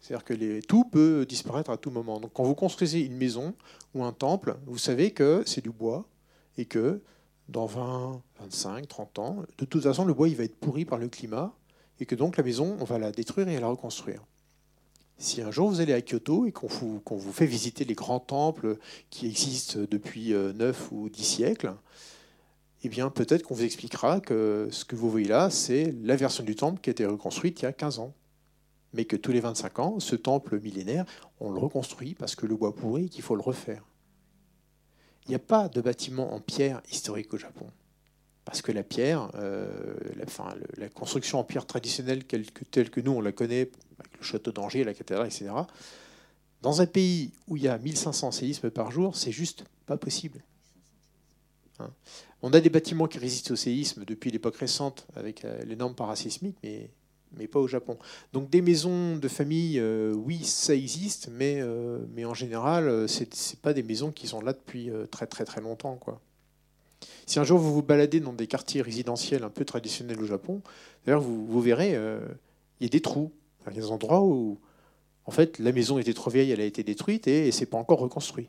[0.00, 2.20] C'est-à-dire que tout peut disparaître à tout moment.
[2.20, 3.54] Donc quand vous construisez une maison
[3.94, 6.04] ou un temple, vous savez que c'est du bois
[6.58, 7.00] et que
[7.48, 10.98] dans 20, 25, 30 ans, de toute façon, le bois il va être pourri par
[10.98, 11.54] le climat
[12.00, 14.24] et que donc la maison, on va la détruire et la reconstruire.
[15.18, 18.18] Si un jour vous allez à Kyoto et qu'on vous, vous, fait visiter les grands
[18.18, 21.74] temples qui existent depuis 9 euh, ou 10 siècles,
[22.84, 26.42] eh bien peut-être qu'on vous expliquera que ce que vous voyez là, c'est la version
[26.44, 28.14] du temple qui a été reconstruite il y a 15 ans.
[28.92, 31.06] Mais que tous les 25 ans, ce temple millénaire,
[31.40, 33.84] on le reconstruit parce que le bois pourri qu'il faut le refaire.
[35.26, 37.66] Il n'y a pas de bâtiment en pierre historique au Japon.
[38.44, 39.94] Parce que la pierre, euh,
[40.76, 44.82] la, construction en pierre traditionnelle telle que, nous on la connaît, avec le château d'Angers,
[44.82, 45.52] la cathédrale, etc.,
[46.60, 50.42] dans un pays où il y a 1500 séismes par jour, c'est juste pas possible.
[51.82, 51.90] Hein.
[52.42, 55.94] On a des bâtiments qui résistent au séisme depuis l'époque récente avec euh, les normes
[55.94, 56.90] parasismiques, mais,
[57.46, 57.98] pas au Japon.
[58.32, 63.60] Donc des maisons de famille, euh, oui, ça existe, mais, euh, en général, ce n'est
[63.62, 65.98] pas des maisons qui sont là depuis très très très longtemps.
[67.26, 70.62] Si un jour vous vous baladez dans des quartiers résidentiels un peu traditionnels au Japon,
[71.06, 73.32] d'ailleurs vous, vous verrez, il y a des trous.
[73.60, 74.58] Il y a des endroits où,
[75.24, 77.78] en fait, la maison était trop vieille, elle a été détruite et, et c'est pas
[77.78, 78.48] encore reconstruit.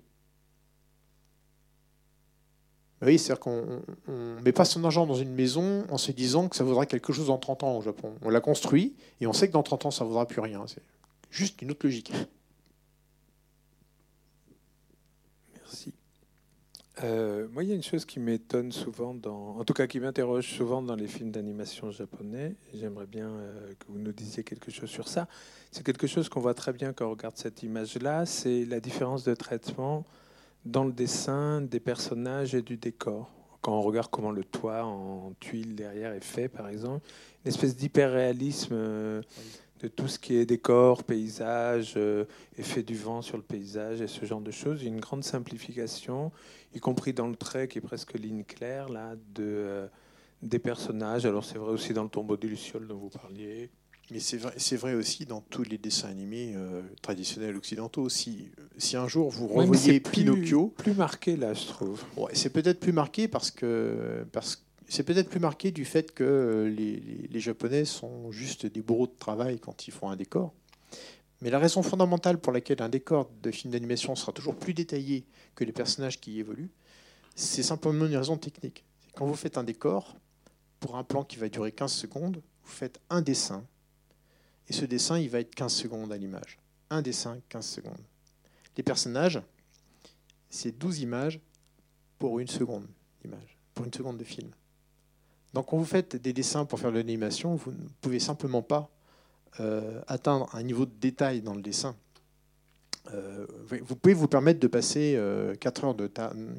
[3.05, 6.55] Oui, c'est-à-dire qu'on ne met pas son argent dans une maison en se disant que
[6.55, 8.13] ça vaudra quelque chose dans 30 ans au Japon.
[8.21, 10.63] On la construit et on sait que dans 30 ans, ça ne vaudra plus rien.
[10.67, 10.81] C'est
[11.29, 12.13] juste une autre logique.
[15.55, 15.93] Merci.
[17.03, 19.99] Euh, moi, il y a une chose qui m'étonne souvent, dans, en tout cas qui
[19.99, 22.55] m'interroge souvent dans les films d'animation japonais.
[22.73, 25.27] J'aimerais bien euh, que vous nous disiez quelque chose sur ça.
[25.71, 29.23] C'est quelque chose qu'on voit très bien quand on regarde cette image-là, c'est la différence
[29.23, 30.05] de traitement
[30.65, 33.29] dans le dessin des personnages et du décor.
[33.61, 37.07] Quand on regarde comment le toit en tuile derrière est fait, par exemple,
[37.45, 39.21] une espèce d'hyper-réalisme euh,
[39.79, 42.25] de tout ce qui est décor, paysage, euh,
[42.57, 44.83] effet du vent sur le paysage et ce genre de choses.
[44.83, 46.31] Une grande simplification,
[46.73, 49.87] y compris dans le trait qui est presque ligne claire là, de, euh,
[50.41, 51.25] des personnages.
[51.25, 53.69] Alors c'est vrai aussi dans le tombeau de Luciole dont vous parliez.
[54.13, 58.09] Mais c'est vrai, c'est vrai aussi dans tous les dessins animés euh, traditionnels occidentaux.
[58.09, 62.03] Si, si un jour vous revoyez Pinocchio, plus marqué là, je trouve.
[62.33, 66.69] c'est peut-être plus marqué parce que parce c'est peut-être plus marqué du fait que euh,
[66.69, 70.53] les, les, Japonais sont juste des bourreaux de travail quand ils font un décor.
[71.41, 75.25] Mais la raison fondamentale pour laquelle un décor de film d'animation sera toujours plus détaillé
[75.55, 76.69] que les personnages qui y évoluent,
[77.33, 78.85] c'est simplement une raison technique.
[79.15, 80.15] Quand vous faites un décor,
[80.79, 83.65] pour un plan qui va durer 15 secondes, vous faites un dessin
[84.69, 86.59] et ce dessin, il va être 15 secondes à l'image.
[86.89, 88.03] Un dessin, 15 secondes.
[88.77, 89.41] Les personnages,
[90.49, 91.39] c'est 12 images
[92.19, 92.87] pour une seconde
[93.21, 94.49] d'image, pour une seconde de film.
[95.53, 98.89] Donc quand vous faites des dessins pour faire de l'animation, vous ne pouvez simplement pas
[99.59, 101.95] euh, atteindre un niveau de détail dans le dessin.
[103.13, 103.45] Euh,
[103.81, 105.19] vous pouvez vous permettre de passer
[105.59, 106.07] 4, euh, heures de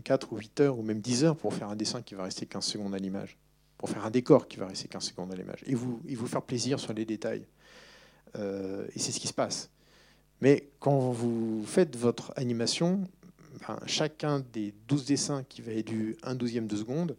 [0.04, 2.46] 4 ou 8 heures ou même 10 heures pour faire un dessin qui va rester
[2.46, 3.36] 15 secondes à l'image,
[3.78, 6.26] pour faire un décor qui va rester 15 secondes à l'image, et vous, et vous
[6.26, 7.46] faire plaisir sur les détails.
[8.36, 9.70] Euh, et c'est ce qui se passe.
[10.40, 13.08] Mais quand vous faites votre animation,
[13.66, 17.16] ben, chacun des 12 dessins qui va être du 1 douzième de seconde,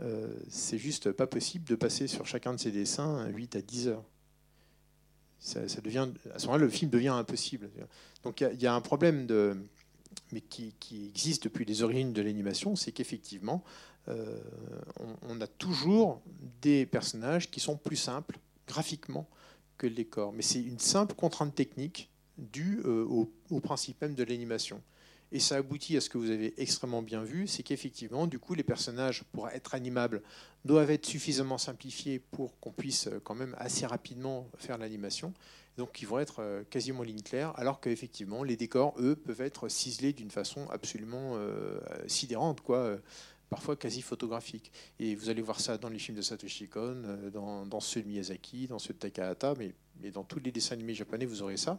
[0.00, 3.88] euh, c'est juste pas possible de passer sur chacun de ces dessins 8 à 10
[3.88, 4.04] heures.
[5.38, 7.68] Ça, devient, à ce moment-là, le film devient impossible.
[8.22, 9.56] Donc il y, a un problème de,
[10.30, 10.74] mais qui,
[11.08, 13.62] existe depuis les origines de l'animation, c'est qu'effectivement,
[14.08, 14.38] euh,
[15.28, 16.22] on, a toujours
[16.60, 19.28] des personnages qui sont plus simples graphiquement
[19.82, 20.32] que le décor.
[20.32, 22.08] Mais c'est une simple contrainte technique
[22.38, 23.04] due euh,
[23.50, 24.80] au, principe même de l'animation.
[25.32, 28.54] Et ça aboutit à ce que vous avez extrêmement bien vu, c'est qu'effectivement, du coup,
[28.54, 30.22] les personnages, pour être animables,
[30.64, 35.34] doivent être suffisamment simplifiés pour qu'on puisse euh, quand même assez rapidement faire l'animation.
[35.78, 39.68] Donc, ils vont être euh, quasiment ligne claire, alors qu'effectivement, les décors, eux, peuvent être
[39.68, 41.36] ciselés d'une façon absolument
[42.06, 42.60] sidérante.
[42.60, 42.98] Quoi
[43.52, 44.72] parfois quasi photographique.
[44.98, 48.08] Et vous allez voir ça dans les films de Satoshi Kon, euh, dans, ceux de
[48.08, 51.78] Miyazaki, dans ceux de Takahata, mais, dans tous les dessins animés japonais, vous aurez ça.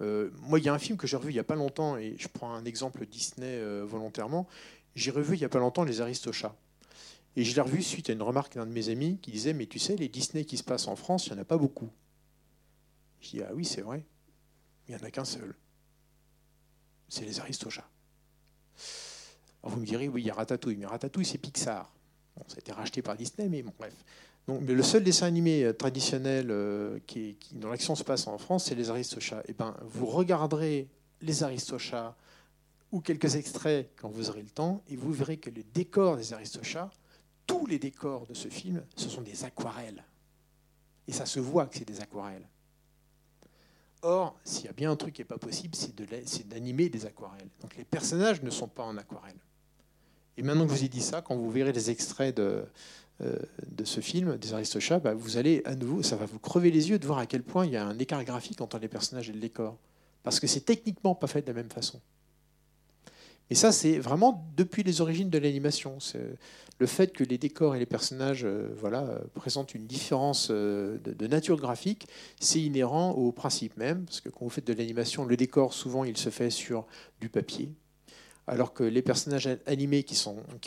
[0.00, 1.96] Euh, moi, il y a un film que j'ai revu il n'y a pas longtemps,
[1.96, 4.46] et je prends un exemple Disney euh, volontairement.
[4.94, 6.54] J'ai revu il n'y a pas longtemps Les Aristochats.
[7.34, 9.66] Et je l'ai revu suite à une remarque d'un de mes amis qui disait Mais
[9.66, 11.88] tu sais, les Disney qui se passent en France, il n'y en a pas beaucoup.
[13.20, 14.04] Je dis Ah oui, c'est vrai.
[14.88, 15.54] Il n'y en a qu'un seul.
[17.08, 17.88] C'est les Aristochats
[19.62, 21.92] vous me direz, oui, il y a Ratatouille, mais Ratatouille, c'est Pixar.
[22.36, 23.94] Bon, ça a été racheté par Disney, mais bon, bref.
[24.46, 28.38] Donc, mais le seul dessin animé euh, traditionnel euh, qui, dont l'action se passe en
[28.38, 29.40] France, c'est les Aristochats.
[29.40, 30.88] Et eh ben, vous regarderez
[31.20, 32.16] les Aristochats
[32.90, 36.32] ou quelques extraits quand vous aurez le temps, et vous verrez que les décors des
[36.32, 36.90] Aristochats,
[37.46, 40.04] tous les décors de ce film, ce sont des aquarelles.
[41.06, 42.48] Et ça se voit que c'est des aquarelles.
[44.02, 47.48] Or, s'il y a bien un truc qui n'est pas possible, c'est d'animer des aquarelles.
[47.60, 49.38] Donc les personnages ne sont pas en aquarelle.
[50.38, 52.64] Et maintenant que je vous ai dit ça, quand vous verrez les extraits de,
[53.22, 53.36] euh,
[53.66, 56.90] de ce film, des Aristochats, bah, vous allez à nouveau, ça va vous crever les
[56.90, 59.28] yeux de voir à quel point il y a un écart graphique entre les personnages
[59.28, 59.76] et le décor.
[60.22, 62.00] Parce que c'est techniquement pas fait de la même façon.
[63.50, 65.98] Et ça, c'est vraiment depuis les origines de l'animation.
[66.78, 71.14] Le fait que les décors et les personnages euh, voilà, présentent une différence euh, de,
[71.14, 72.06] de nature graphique,
[72.38, 74.04] c'est inhérent au principe même.
[74.04, 76.86] Parce que quand vous faites de l'animation, le décor, souvent, il se fait sur
[77.20, 77.72] du papier,
[78.48, 80.18] alors que les personnages animés qui,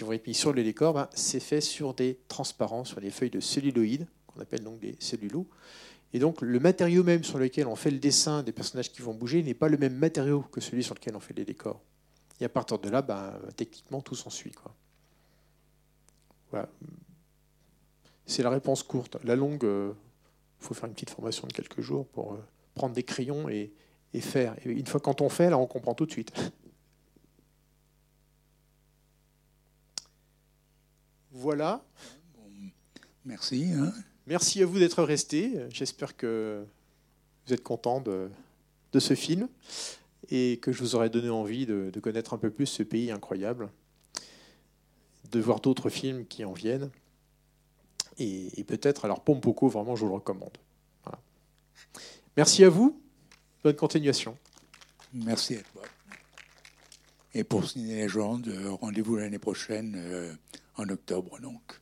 [0.04, 3.32] vont être mis sur le décor, ben, c'est fait sur des transparents, sur des feuilles
[3.32, 5.48] de celluloïdes, qu'on appelle donc des cellulos.
[6.14, 9.14] Et donc le matériau même sur lequel on fait le dessin des personnages qui vont
[9.14, 11.82] bouger n'est pas le même matériau que celui sur lequel on fait les décors.
[12.40, 14.54] Et à partir de là, ben, techniquement, tout s'ensuit.
[16.52, 16.70] Voilà.
[18.26, 19.18] C'est la réponse courte.
[19.24, 19.92] La longue, il euh,
[20.60, 22.38] faut faire une petite formation de quelques jours pour euh,
[22.76, 23.74] prendre des crayons et,
[24.20, 24.56] faire.
[24.66, 26.32] Une fois quand on fait, là, on comprend tout de suite.
[31.42, 31.84] Voilà.
[33.26, 33.72] merci.
[33.74, 33.92] Hein.
[34.28, 35.54] Merci à vous d'être restés.
[35.72, 36.64] J'espère que
[37.48, 38.30] vous êtes content de,
[39.00, 39.50] ce film
[40.30, 43.72] et que je vous aurai donné envie de, connaître un peu plus ce pays incroyable,
[45.32, 46.92] de voir d'autres films qui en viennent.
[48.20, 50.56] Et, peut-être, alors Pompoko, vraiment, je vous le recommande.
[52.38, 53.02] Merci à vous.
[53.64, 54.38] Bonne continuation.
[55.12, 55.82] Merci à toi.
[57.34, 59.96] Et pour Ciné Légende, euh, rendez-vous l'année prochaine.
[59.98, 60.34] Euh,
[60.76, 61.82] en octobre donc.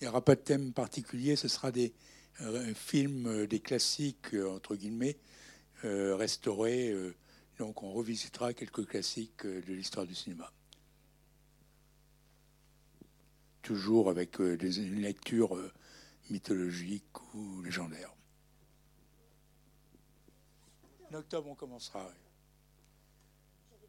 [0.00, 1.94] Il n'y aura pas de thème particulier, ce sera des
[2.40, 5.16] euh, films, euh, des classiques, euh, entre guillemets,
[5.82, 6.94] restaurés.
[7.58, 10.50] donc on revisitera quelques classiques de l'histoire du cinéma.
[13.60, 15.58] Toujours avec des, une lecture
[16.30, 18.14] mythologiques ou légendaires.
[21.10, 22.10] En octobre, on commencera.